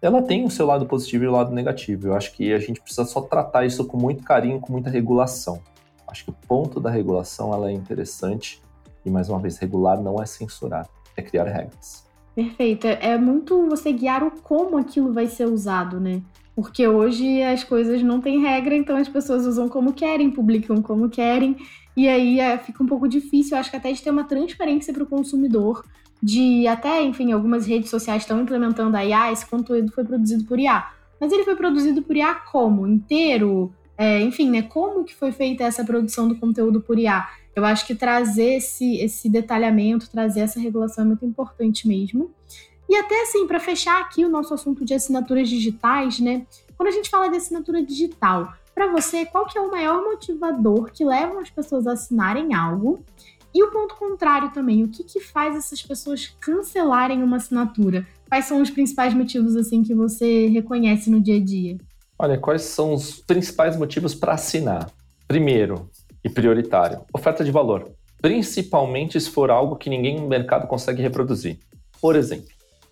ela 0.00 0.22
tem 0.22 0.44
o 0.44 0.50
seu 0.50 0.66
lado 0.66 0.86
positivo 0.86 1.24
e 1.24 1.26
o 1.26 1.32
lado 1.32 1.52
negativo. 1.52 2.08
Eu 2.08 2.14
acho 2.14 2.32
que 2.32 2.52
a 2.52 2.58
gente 2.58 2.80
precisa 2.80 3.04
só 3.04 3.20
tratar 3.22 3.64
isso 3.64 3.84
com 3.84 3.96
muito 3.96 4.22
carinho, 4.22 4.60
com 4.60 4.72
muita 4.72 4.90
regulação. 4.90 5.60
Acho 6.06 6.24
que 6.24 6.30
o 6.30 6.36
ponto 6.46 6.78
da 6.78 6.90
regulação 6.90 7.52
ela 7.52 7.70
é 7.70 7.72
interessante 7.72 8.62
e 9.04 9.10
mais 9.10 9.28
uma 9.28 9.40
vez 9.40 9.58
regular 9.58 10.00
não 10.00 10.22
é 10.22 10.26
censurar, 10.26 10.88
é 11.16 11.22
criar 11.22 11.44
regras. 11.44 12.05
Perfeito. 12.36 12.86
É 12.86 13.16
muito 13.16 13.66
você 13.66 13.90
guiar 13.90 14.22
o 14.22 14.30
como 14.30 14.76
aquilo 14.76 15.10
vai 15.10 15.26
ser 15.26 15.46
usado, 15.46 15.98
né? 15.98 16.20
Porque 16.54 16.86
hoje 16.86 17.42
as 17.42 17.64
coisas 17.64 18.02
não 18.02 18.20
têm 18.20 18.42
regra, 18.42 18.76
então 18.76 18.94
as 18.94 19.08
pessoas 19.08 19.46
usam 19.46 19.70
como 19.70 19.94
querem, 19.94 20.30
publicam 20.30 20.82
como 20.82 21.08
querem, 21.08 21.56
e 21.96 22.06
aí 22.06 22.38
é, 22.38 22.58
fica 22.58 22.82
um 22.82 22.86
pouco 22.86 23.08
difícil, 23.08 23.56
acho 23.56 23.70
que 23.70 23.76
até 23.76 23.90
de 23.90 24.02
ter 24.02 24.10
uma 24.10 24.24
transparência 24.24 24.92
para 24.92 25.02
o 25.02 25.06
consumidor, 25.06 25.82
de 26.22 26.66
até, 26.66 27.02
enfim, 27.02 27.32
algumas 27.32 27.66
redes 27.66 27.88
sociais 27.88 28.22
estão 28.22 28.40
implementando 28.42 28.96
a 28.98 29.04
IA, 29.04 29.32
esse 29.32 29.46
conteúdo 29.46 29.90
foi 29.92 30.04
produzido 30.04 30.44
por 30.44 30.58
IA. 30.58 30.90
Mas 31.18 31.32
ele 31.32 31.44
foi 31.44 31.56
produzido 31.56 32.02
por 32.02 32.14
IA 32.14 32.34
como? 32.34 32.86
Inteiro? 32.86 33.72
É, 33.96 34.20
enfim, 34.20 34.50
né? 34.50 34.60
Como 34.60 35.04
que 35.04 35.14
foi 35.14 35.32
feita 35.32 35.64
essa 35.64 35.84
produção 35.84 36.28
do 36.28 36.36
conteúdo 36.36 36.82
por 36.82 36.98
IA? 36.98 37.26
Eu 37.56 37.64
acho 37.64 37.86
que 37.86 37.94
trazer 37.94 38.58
esse, 38.58 38.98
esse 38.98 39.30
detalhamento, 39.30 40.10
trazer 40.10 40.40
essa 40.40 40.60
regulação 40.60 41.04
é 41.04 41.06
muito 41.06 41.24
importante 41.24 41.88
mesmo. 41.88 42.30
E 42.86 42.94
até 42.94 43.22
assim, 43.22 43.46
para 43.46 43.58
fechar 43.58 43.98
aqui 43.98 44.26
o 44.26 44.28
nosso 44.28 44.52
assunto 44.52 44.84
de 44.84 44.92
assinaturas 44.92 45.48
digitais, 45.48 46.20
né? 46.20 46.46
Quando 46.76 46.90
a 46.90 46.92
gente 46.92 47.08
fala 47.08 47.28
de 47.30 47.38
assinatura 47.38 47.82
digital, 47.82 48.52
para 48.74 48.92
você, 48.92 49.24
qual 49.24 49.46
que 49.46 49.56
é 49.56 49.60
o 49.60 49.70
maior 49.70 50.04
motivador 50.04 50.92
que 50.92 51.02
leva 51.02 51.40
as 51.40 51.48
pessoas 51.48 51.86
a 51.86 51.92
assinarem 51.92 52.54
algo? 52.54 53.02
E 53.54 53.64
o 53.64 53.70
ponto 53.70 53.96
contrário 53.96 54.52
também, 54.52 54.84
o 54.84 54.88
que, 54.88 55.02
que 55.02 55.18
faz 55.18 55.56
essas 55.56 55.80
pessoas 55.80 56.26
cancelarem 56.38 57.22
uma 57.22 57.38
assinatura? 57.38 58.06
Quais 58.28 58.44
são 58.44 58.60
os 58.60 58.68
principais 58.68 59.14
motivos 59.14 59.56
assim 59.56 59.82
que 59.82 59.94
você 59.94 60.48
reconhece 60.48 61.08
no 61.08 61.22
dia 61.22 61.36
a 61.36 61.42
dia? 61.42 61.78
Olha, 62.18 62.36
quais 62.36 62.62
são 62.62 62.92
os 62.92 63.18
principais 63.18 63.78
motivos 63.78 64.14
para 64.14 64.34
assinar? 64.34 64.90
Primeiro, 65.26 65.90
e 66.26 66.28
prioritário, 66.28 67.02
oferta 67.14 67.44
de 67.44 67.52
valor, 67.52 67.92
principalmente 68.20 69.20
se 69.20 69.30
for 69.30 69.48
algo 69.48 69.76
que 69.76 69.88
ninguém 69.88 70.16
no 70.16 70.26
mercado 70.26 70.66
consegue 70.66 71.00
reproduzir. 71.00 71.60
Por 72.00 72.16
exemplo, 72.16 72.48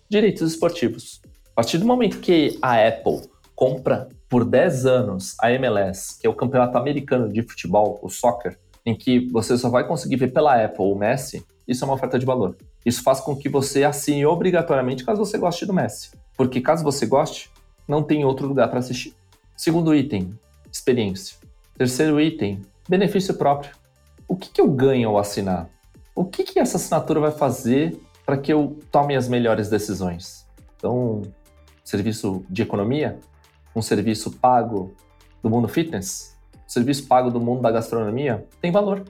direitos 0.09 0.53
esportivos. 0.53 1.21
A 1.51 1.55
partir 1.55 1.77
do 1.77 1.85
momento 1.85 2.21
que 2.21 2.57
a 2.61 2.87
Apple 2.87 3.23
compra 3.53 4.07
por 4.29 4.45
10 4.45 4.85
anos 4.85 5.35
a 5.41 5.51
MLS, 5.51 6.17
que 6.17 6.25
é 6.25 6.29
o 6.29 6.33
campeonato 6.33 6.77
americano 6.77 7.27
de 7.27 7.41
futebol, 7.43 7.99
o 8.01 8.09
soccer, 8.09 8.57
em 8.85 8.95
que 8.95 9.29
você 9.31 9.57
só 9.57 9.69
vai 9.69 9.85
conseguir 9.85 10.15
ver 10.15 10.31
pela 10.31 10.63
Apple 10.63 10.85
o 10.85 10.95
Messi, 10.95 11.45
isso 11.67 11.83
é 11.83 11.87
uma 11.87 11.95
oferta 11.95 12.17
de 12.17 12.25
valor. 12.25 12.55
Isso 12.85 13.03
faz 13.03 13.19
com 13.19 13.35
que 13.35 13.49
você 13.49 13.83
assine 13.83 14.25
obrigatoriamente 14.25 15.03
caso 15.03 15.25
você 15.25 15.37
goste 15.37 15.65
do 15.65 15.73
Messi. 15.73 16.11
Porque 16.37 16.61
caso 16.61 16.85
você 16.85 17.05
goste, 17.05 17.49
não 17.85 18.01
tem 18.01 18.23
outro 18.23 18.47
lugar 18.47 18.69
para 18.69 18.79
assistir. 18.79 19.13
Segundo 19.57 19.93
item, 19.93 20.29
experiência. 20.71 21.35
Terceiro 21.77 22.21
item, 22.21 22.61
benefício 22.87 23.33
próprio. 23.33 23.71
O 24.27 24.35
que, 24.35 24.49
que 24.49 24.61
eu 24.61 24.67
ganho 24.67 25.09
ao 25.09 25.17
assinar? 25.17 25.69
O 26.15 26.25
que, 26.25 26.43
que 26.43 26.59
essa 26.59 26.77
assinatura 26.77 27.19
vai 27.19 27.31
fazer 27.31 27.99
para 28.25 28.37
que 28.37 28.51
eu 28.51 28.79
tome 28.91 29.15
as 29.15 29.27
melhores 29.27 29.69
decisões? 29.69 30.47
Então, 30.77 31.21
serviço 31.83 32.45
de 32.49 32.61
economia, 32.61 33.19
um 33.75 33.81
serviço 33.81 34.31
pago 34.31 34.93
do 35.43 35.49
mundo 35.49 35.67
fitness, 35.67 36.35
um 36.55 36.69
serviço 36.69 37.07
pago 37.07 37.29
do 37.29 37.39
mundo 37.39 37.61
da 37.61 37.71
gastronomia, 37.71 38.45
tem 38.61 38.71
valor. 38.71 39.03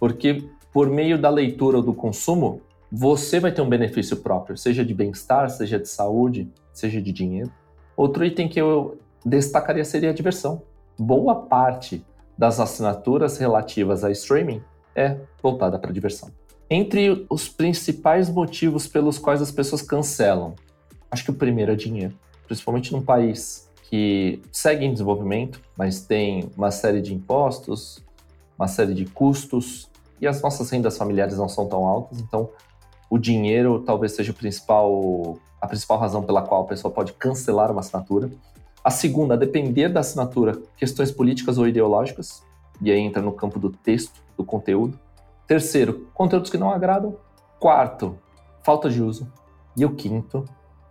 Porque 0.00 0.48
por 0.72 0.88
meio 0.88 1.20
da 1.20 1.30
leitura 1.30 1.78
ou 1.78 1.82
do 1.82 1.92
consumo, 1.94 2.62
você 2.90 3.38
vai 3.38 3.52
ter 3.52 3.60
um 3.60 3.68
benefício 3.68 4.16
próprio, 4.16 4.56
seja 4.56 4.84
de 4.84 4.94
bem-estar, 4.94 5.50
seja 5.50 5.78
de 5.78 5.88
saúde, 5.88 6.50
seja 6.72 7.00
de 7.00 7.12
dinheiro. 7.12 7.52
Outro 7.96 8.24
item 8.24 8.48
que 8.48 8.60
eu 8.60 8.98
destacaria 9.24 9.84
seria 9.84 10.10
a 10.10 10.14
diversão. 10.14 10.62
Boa 10.98 11.34
parte 11.34 12.04
das 12.38 12.60
assinaturas 12.60 13.36
relativas 13.36 14.04
a 14.04 14.10
streaming 14.12 14.62
é 14.94 15.16
voltada 15.42 15.78
para 15.78 15.92
diversão. 15.92 16.30
Entre 16.70 17.26
os 17.28 17.48
principais 17.48 18.30
motivos 18.30 18.86
pelos 18.86 19.18
quais 19.18 19.42
as 19.42 19.50
pessoas 19.50 19.82
cancelam, 19.82 20.54
acho 21.10 21.24
que 21.24 21.30
o 21.30 21.34
primeiro 21.34 21.72
é 21.72 21.74
dinheiro, 21.74 22.14
principalmente 22.46 22.92
num 22.92 23.02
país 23.02 23.68
que 23.90 24.40
segue 24.52 24.84
em 24.84 24.92
desenvolvimento, 24.92 25.60
mas 25.76 26.02
tem 26.02 26.48
uma 26.56 26.70
série 26.70 27.00
de 27.00 27.14
impostos, 27.14 28.04
uma 28.56 28.68
série 28.68 28.94
de 28.94 29.06
custos 29.06 29.88
e 30.20 30.26
as 30.26 30.42
nossas 30.42 30.68
rendas 30.70 30.96
familiares 30.96 31.38
não 31.38 31.48
são 31.48 31.66
tão 31.66 31.86
altas, 31.86 32.20
então 32.20 32.50
o 33.08 33.18
dinheiro 33.18 33.82
talvez 33.86 34.12
seja 34.12 34.32
principal, 34.32 35.38
a 35.60 35.66
principal 35.66 35.98
razão 35.98 36.22
pela 36.22 36.42
qual 36.42 36.62
a 36.62 36.66
pessoa 36.66 36.92
pode 36.92 37.14
cancelar 37.14 37.70
uma 37.72 37.80
assinatura. 37.80 38.30
A 38.82 38.90
segunda, 38.90 39.34
a 39.34 39.36
depender 39.36 39.88
da 39.88 40.00
assinatura, 40.00 40.60
questões 40.76 41.10
políticas 41.10 41.58
ou 41.58 41.66
ideológicas, 41.66 42.42
e 42.80 42.90
aí 42.90 43.00
entra 43.00 43.20
no 43.20 43.32
campo 43.32 43.58
do 43.58 43.70
texto, 43.70 44.22
do 44.36 44.44
conteúdo. 44.44 44.98
Terceiro, 45.46 46.08
conteúdos 46.14 46.50
que 46.50 46.58
não 46.58 46.70
agradam. 46.70 47.16
Quarto, 47.58 48.18
falta 48.62 48.88
de 48.88 49.02
uso. 49.02 49.30
E 49.76 49.84
o 49.84 49.94
quinto, 49.94 50.44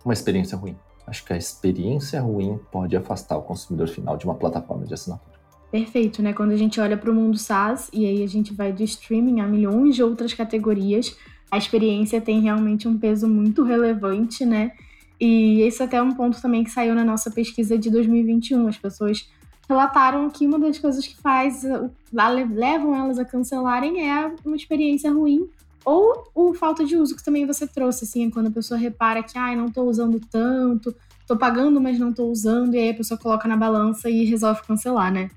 uma 0.04 0.12
experiência 0.12 0.56
ruim. 0.56 0.76
Acho 1.06 1.24
que 1.24 1.32
a 1.32 1.36
experiência 1.36 2.20
ruim 2.20 2.60
pode 2.70 2.96
afastar 2.96 3.38
o 3.38 3.42
consumidor 3.42 3.88
final 3.88 4.16
de 4.16 4.26
uma 4.26 4.34
plataforma 4.34 4.84
de 4.84 4.92
assinatura. 4.92 5.38
Perfeito, 5.70 6.22
né? 6.22 6.32
Quando 6.32 6.52
a 6.52 6.56
gente 6.56 6.80
olha 6.80 6.96
para 6.96 7.10
o 7.10 7.14
mundo 7.14 7.36
SaaS 7.36 7.90
e 7.92 8.06
aí 8.06 8.22
a 8.22 8.26
gente 8.26 8.54
vai 8.54 8.72
do 8.72 8.82
streaming 8.82 9.40
a 9.40 9.46
milhões 9.46 9.96
de 9.96 10.02
outras 10.02 10.32
categorias, 10.34 11.16
a 11.50 11.56
experiência 11.56 12.20
tem 12.20 12.40
realmente 12.40 12.86
um 12.86 12.98
peso 12.98 13.28
muito 13.28 13.62
relevante, 13.62 14.44
né? 14.44 14.72
E 15.20 15.62
esse 15.62 15.82
até 15.82 15.96
é 15.96 16.02
um 16.02 16.12
ponto 16.12 16.40
também 16.40 16.62
que 16.62 16.70
saiu 16.70 16.94
na 16.94 17.04
nossa 17.04 17.30
pesquisa 17.30 17.76
de 17.76 17.90
2021. 17.90 18.68
As 18.68 18.78
pessoas 18.78 19.28
relataram 19.68 20.30
que 20.30 20.46
uma 20.46 20.58
das 20.58 20.78
coisas 20.78 21.06
que 21.06 21.20
faz 21.20 21.62
levam 22.12 22.94
elas 22.94 23.18
a 23.18 23.24
cancelarem 23.24 24.08
é 24.08 24.32
uma 24.44 24.56
experiência 24.56 25.12
ruim 25.12 25.48
ou 25.84 26.30
o 26.34 26.54
falta 26.54 26.84
de 26.84 26.96
uso 26.96 27.16
que 27.16 27.24
também 27.24 27.46
você 27.46 27.66
trouxe, 27.66 28.04
assim, 28.04 28.28
quando 28.28 28.48
a 28.48 28.50
pessoa 28.50 28.78
repara 28.78 29.22
que, 29.22 29.38
ai, 29.38 29.54
ah, 29.54 29.56
não 29.56 29.70
tô 29.70 29.84
usando 29.84 30.20
tanto, 30.30 30.94
tô 31.26 31.36
pagando, 31.36 31.80
mas 31.80 31.98
não 31.98 32.12
tô 32.12 32.26
usando, 32.26 32.74
e 32.74 32.78
aí 32.78 32.90
a 32.90 32.94
pessoa 32.94 33.18
coloca 33.18 33.48
na 33.48 33.56
balança 33.56 34.10
e 34.10 34.24
resolve 34.24 34.62
cancelar, 34.66 35.10
né? 35.10 35.30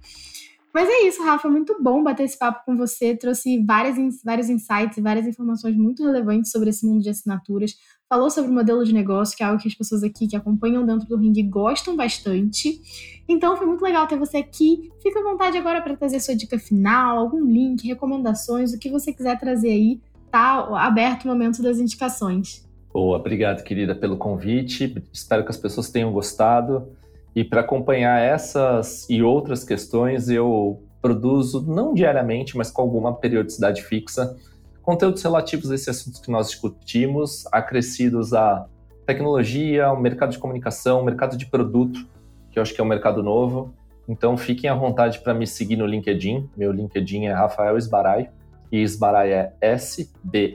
Mas 0.74 0.90
é 0.90 1.08
isso, 1.08 1.24
Rafa, 1.24 1.50
muito 1.50 1.82
bom 1.82 2.02
bater 2.02 2.24
esse 2.24 2.38
papo 2.38 2.66
com 2.66 2.78
você. 2.78 3.16
Trouxe 3.16 3.64
várias, 3.64 3.96
vários 4.24 4.50
insights 4.50 4.98
e 4.98 5.02
várias 5.02 5.28
informações 5.28 5.76
muito 5.76 6.04
relevantes 6.04 6.52
sobre 6.52 6.70
esse 6.70 6.86
mundo 6.86 7.02
de 7.02 7.10
assinaturas. 7.10 7.76
Falou 8.12 8.30
sobre 8.30 8.52
o 8.52 8.54
modelo 8.54 8.84
de 8.84 8.94
negócio, 8.94 9.38
que 9.38 9.42
é 9.42 9.46
algo 9.46 9.58
que 9.58 9.70
as 9.70 9.74
pessoas 9.74 10.04
aqui 10.04 10.28
que 10.28 10.36
acompanham 10.36 10.86
dentro 10.86 11.08
do 11.08 11.16
ring 11.16 11.32
gostam 11.44 11.96
bastante. 11.96 12.82
Então 13.26 13.56
foi 13.56 13.66
muito 13.66 13.82
legal 13.82 14.06
ter 14.06 14.18
você 14.18 14.36
aqui. 14.36 14.92
Fica 15.02 15.22
à 15.22 15.24
vontade 15.24 15.56
agora 15.58 15.82
para 15.82 15.96
trazer 15.96 16.20
sua 16.20 16.36
dica 16.36 16.60
final, 16.60 17.18
algum 17.18 17.46
link, 17.46 17.88
recomendações, 17.88 18.74
o 18.74 18.80
que 18.80 18.90
você 18.90 19.14
quiser 19.14 19.40
trazer 19.40 19.70
aí. 19.70 20.02
Tá 20.30 20.58
aberto 20.86 21.24
o 21.24 21.30
momento 21.30 21.64
das 21.64 21.80
indicações. 21.80 22.70
Boa, 22.94 23.18
obrigado, 23.18 23.64
querida, 23.64 23.96
pelo 23.96 24.18
convite. 24.18 25.02
Espero 25.14 25.46
que 25.46 25.52
as 25.52 25.58
pessoas 25.58 25.90
tenham 25.90 26.12
gostado. 26.12 26.90
E 27.34 27.46
para 27.46 27.62
acompanhar 27.62 28.20
essas 28.20 29.10
e 29.10 29.24
outras 29.24 29.64
questões, 29.64 30.28
eu 30.28 30.84
produzo, 31.02 31.66
não 31.66 31.94
diariamente, 31.94 32.58
mas 32.58 32.70
com 32.70 32.82
alguma 32.82 33.16
periodicidade 33.16 33.82
fixa, 33.84 34.36
conteúdos 34.82 35.22
relativos 35.24 35.72
a 35.72 35.76
esses 35.76 35.88
assuntos 35.90 36.20
que 36.20 36.32
nós 36.32 36.48
discutimos, 36.48 37.46
acrescidos 37.52 38.34
à 38.34 38.66
tecnologia, 39.06 39.86
ao 39.86 40.00
mercado 40.00 40.32
de 40.32 40.40
comunicação, 40.40 40.98
ao 41.00 41.06
mercado 41.06 41.38
de 41.38 41.46
produto, 41.46 42.08
que 42.52 42.60
eu 42.60 42.64
acho 42.64 42.74
que 42.74 42.82
é 42.82 42.84
um 42.84 42.88
mercado 42.88 43.22
novo. 43.24 43.74
Então 44.08 44.36
fiquem 44.38 44.70
à 44.70 44.76
vontade 44.76 45.20
para 45.20 45.34
me 45.34 45.46
seguir 45.48 45.76
no 45.76 45.86
LinkedIn. 45.86 46.50
Meu 46.58 46.72
LinkedIn 46.72 47.26
é 47.26 47.34
Rafael 47.34 47.78
Esbarai, 47.78 48.30
e 48.72 48.82
Esbarai 48.82 49.32
é 49.32 49.54
S-B-A-R-A-I. 49.62 50.52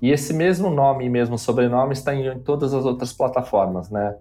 E 0.00 0.10
esse 0.10 0.34
mesmo 0.34 0.68
nome 0.68 1.04
e 1.06 1.08
mesmo 1.08 1.38
sobrenome 1.38 1.92
está 1.92 2.14
em 2.14 2.38
todas 2.40 2.74
as 2.74 2.84
outras 2.84 3.12
plataformas, 3.12 3.88
né? 3.88 4.16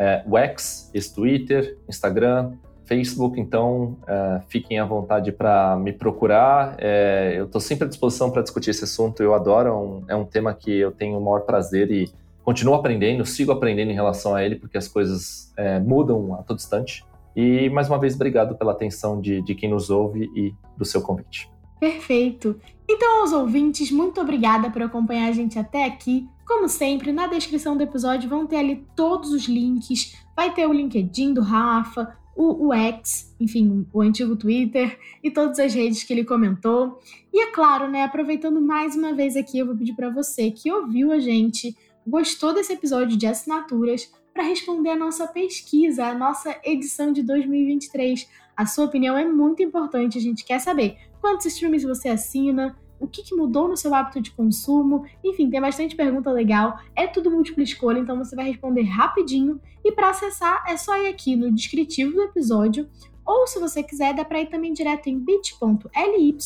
é, 0.00 0.24
Wax, 0.26 0.90
Twitter, 1.14 1.76
Instagram, 1.86 2.52
Facebook, 2.90 3.40
então 3.40 3.96
é, 4.04 4.40
fiquem 4.48 4.80
à 4.80 4.84
vontade 4.84 5.30
para 5.30 5.76
me 5.76 5.92
procurar. 5.92 6.74
É, 6.76 7.34
eu 7.36 7.44
estou 7.44 7.60
sempre 7.60 7.84
à 7.84 7.88
disposição 7.88 8.32
para 8.32 8.42
discutir 8.42 8.70
esse 8.70 8.82
assunto, 8.82 9.22
eu 9.22 9.32
adoro, 9.32 9.68
é 9.68 9.72
um, 9.72 10.04
é 10.08 10.16
um 10.16 10.24
tema 10.24 10.52
que 10.52 10.76
eu 10.76 10.90
tenho 10.90 11.16
o 11.16 11.24
maior 11.24 11.42
prazer 11.42 11.88
e 11.92 12.10
continuo 12.42 12.74
aprendendo, 12.74 13.24
sigo 13.24 13.52
aprendendo 13.52 13.92
em 13.92 13.94
relação 13.94 14.34
a 14.34 14.44
ele, 14.44 14.56
porque 14.56 14.76
as 14.76 14.88
coisas 14.88 15.52
é, 15.56 15.78
mudam 15.78 16.34
a 16.34 16.42
todo 16.42 16.56
instante. 16.56 17.04
E 17.36 17.70
mais 17.70 17.88
uma 17.88 17.96
vez, 17.96 18.16
obrigado 18.16 18.56
pela 18.56 18.72
atenção 18.72 19.20
de, 19.20 19.40
de 19.42 19.54
quem 19.54 19.70
nos 19.70 19.88
ouve 19.88 20.28
e 20.34 20.52
do 20.76 20.84
seu 20.84 21.00
convite. 21.00 21.48
Perfeito. 21.78 22.60
Então, 22.88 23.20
aos 23.20 23.32
ouvintes, 23.32 23.92
muito 23.92 24.20
obrigada 24.20 24.68
por 24.68 24.82
acompanhar 24.82 25.28
a 25.28 25.32
gente 25.32 25.60
até 25.60 25.84
aqui. 25.84 26.28
Como 26.44 26.68
sempre, 26.68 27.12
na 27.12 27.28
descrição 27.28 27.76
do 27.76 27.84
episódio 27.84 28.28
vão 28.28 28.48
ter 28.48 28.56
ali 28.56 28.84
todos 28.96 29.30
os 29.30 29.44
links. 29.44 30.16
Vai 30.34 30.52
ter 30.52 30.66
o 30.66 30.72
LinkedIn 30.72 31.32
do 31.32 31.40
Rafa, 31.40 32.18
o, 32.40 32.68
o 32.68 32.72
X, 32.72 33.34
enfim, 33.38 33.86
o 33.92 34.00
antigo 34.00 34.34
Twitter 34.34 34.98
e 35.22 35.30
todas 35.30 35.58
as 35.58 35.74
redes 35.74 36.02
que 36.02 36.10
ele 36.10 36.24
comentou. 36.24 36.98
E 37.30 37.42
é 37.42 37.52
claro, 37.52 37.86
né, 37.86 38.02
aproveitando 38.02 38.62
mais 38.62 38.96
uma 38.96 39.12
vez 39.12 39.36
aqui, 39.36 39.58
eu 39.58 39.66
vou 39.66 39.76
pedir 39.76 39.92
para 39.92 40.08
você 40.08 40.50
que 40.50 40.72
ouviu 40.72 41.12
a 41.12 41.18
gente, 41.18 41.76
gostou 42.06 42.54
desse 42.54 42.72
episódio 42.72 43.14
de 43.14 43.26
assinaturas, 43.26 44.10
para 44.32 44.44
responder 44.44 44.90
a 44.90 44.96
nossa 44.96 45.26
pesquisa, 45.26 46.06
a 46.06 46.14
nossa 46.14 46.56
edição 46.64 47.12
de 47.12 47.22
2023. 47.22 48.26
A 48.56 48.64
sua 48.64 48.86
opinião 48.86 49.18
é 49.18 49.24
muito 49.26 49.62
importante, 49.62 50.16
a 50.16 50.20
gente 50.20 50.42
quer 50.42 50.60
saber 50.60 50.96
quantos 51.20 51.44
streams 51.44 51.84
você 51.84 52.08
assina, 52.08 52.74
o 53.00 53.08
que, 53.08 53.22
que 53.22 53.34
mudou 53.34 53.66
no 53.66 53.76
seu 53.76 53.94
hábito 53.94 54.20
de 54.20 54.30
consumo. 54.30 55.04
Enfim, 55.24 55.50
tem 55.50 55.60
bastante 55.60 55.96
pergunta 55.96 56.30
legal. 56.30 56.78
É 56.94 57.06
tudo 57.06 57.30
múltipla 57.30 57.62
escolha, 57.62 57.98
então 57.98 58.18
você 58.18 58.36
vai 58.36 58.46
responder 58.46 58.82
rapidinho. 58.82 59.60
E 59.82 59.90
para 59.90 60.10
acessar, 60.10 60.62
é 60.68 60.76
só 60.76 60.96
ir 61.02 61.08
aqui 61.08 61.34
no 61.34 61.50
descritivo 61.50 62.12
do 62.12 62.22
episódio. 62.22 62.88
Ou 63.24 63.46
se 63.46 63.58
você 63.58 63.82
quiser, 63.82 64.14
dá 64.14 64.24
para 64.24 64.40
ir 64.40 64.50
também 64.50 64.72
direto 64.72 65.08
em 65.08 65.18
bit.ly 65.18 66.36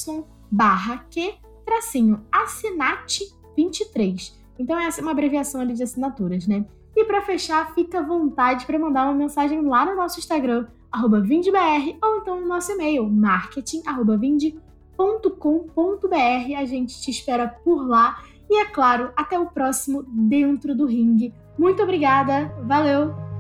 barra 0.51 1.05
que 1.11 1.35
tracinho 1.65 2.25
assinate 2.31 3.25
23. 3.57 4.39
Então 4.59 4.79
é 4.79 4.89
uma 5.01 5.11
abreviação 5.11 5.61
ali 5.61 5.75
de 5.75 5.83
assinaturas, 5.83 6.47
né? 6.47 6.65
E 6.97 7.05
para 7.05 7.23
fechar, 7.23 7.75
fica 7.75 7.99
à 7.99 8.03
vontade 8.03 8.67
para 8.67 8.79
mandar 8.79 9.05
uma 9.05 9.15
mensagem 9.15 9.61
lá 9.63 9.85
no 9.85 9.97
nosso 9.97 10.21
Instagram, 10.21 10.69
vindbr, 11.25 11.99
ou 12.01 12.19
então 12.19 12.41
no 12.41 12.47
nosso 12.47 12.71
e-mail, 12.71 13.09
marketing.vind.com.br. 14.99 16.57
A 16.57 16.65
gente 16.65 17.01
te 17.01 17.11
espera 17.11 17.49
por 17.49 17.87
lá. 17.87 18.23
E 18.49 18.61
é 18.61 18.67
claro, 18.67 19.11
até 19.17 19.39
o 19.39 19.47
próximo 19.47 20.05
Dentro 20.07 20.75
do 20.75 20.87
Ringue. 20.87 21.33
Muito 21.59 21.83
obrigada, 21.83 22.55
valeu! 22.67 23.34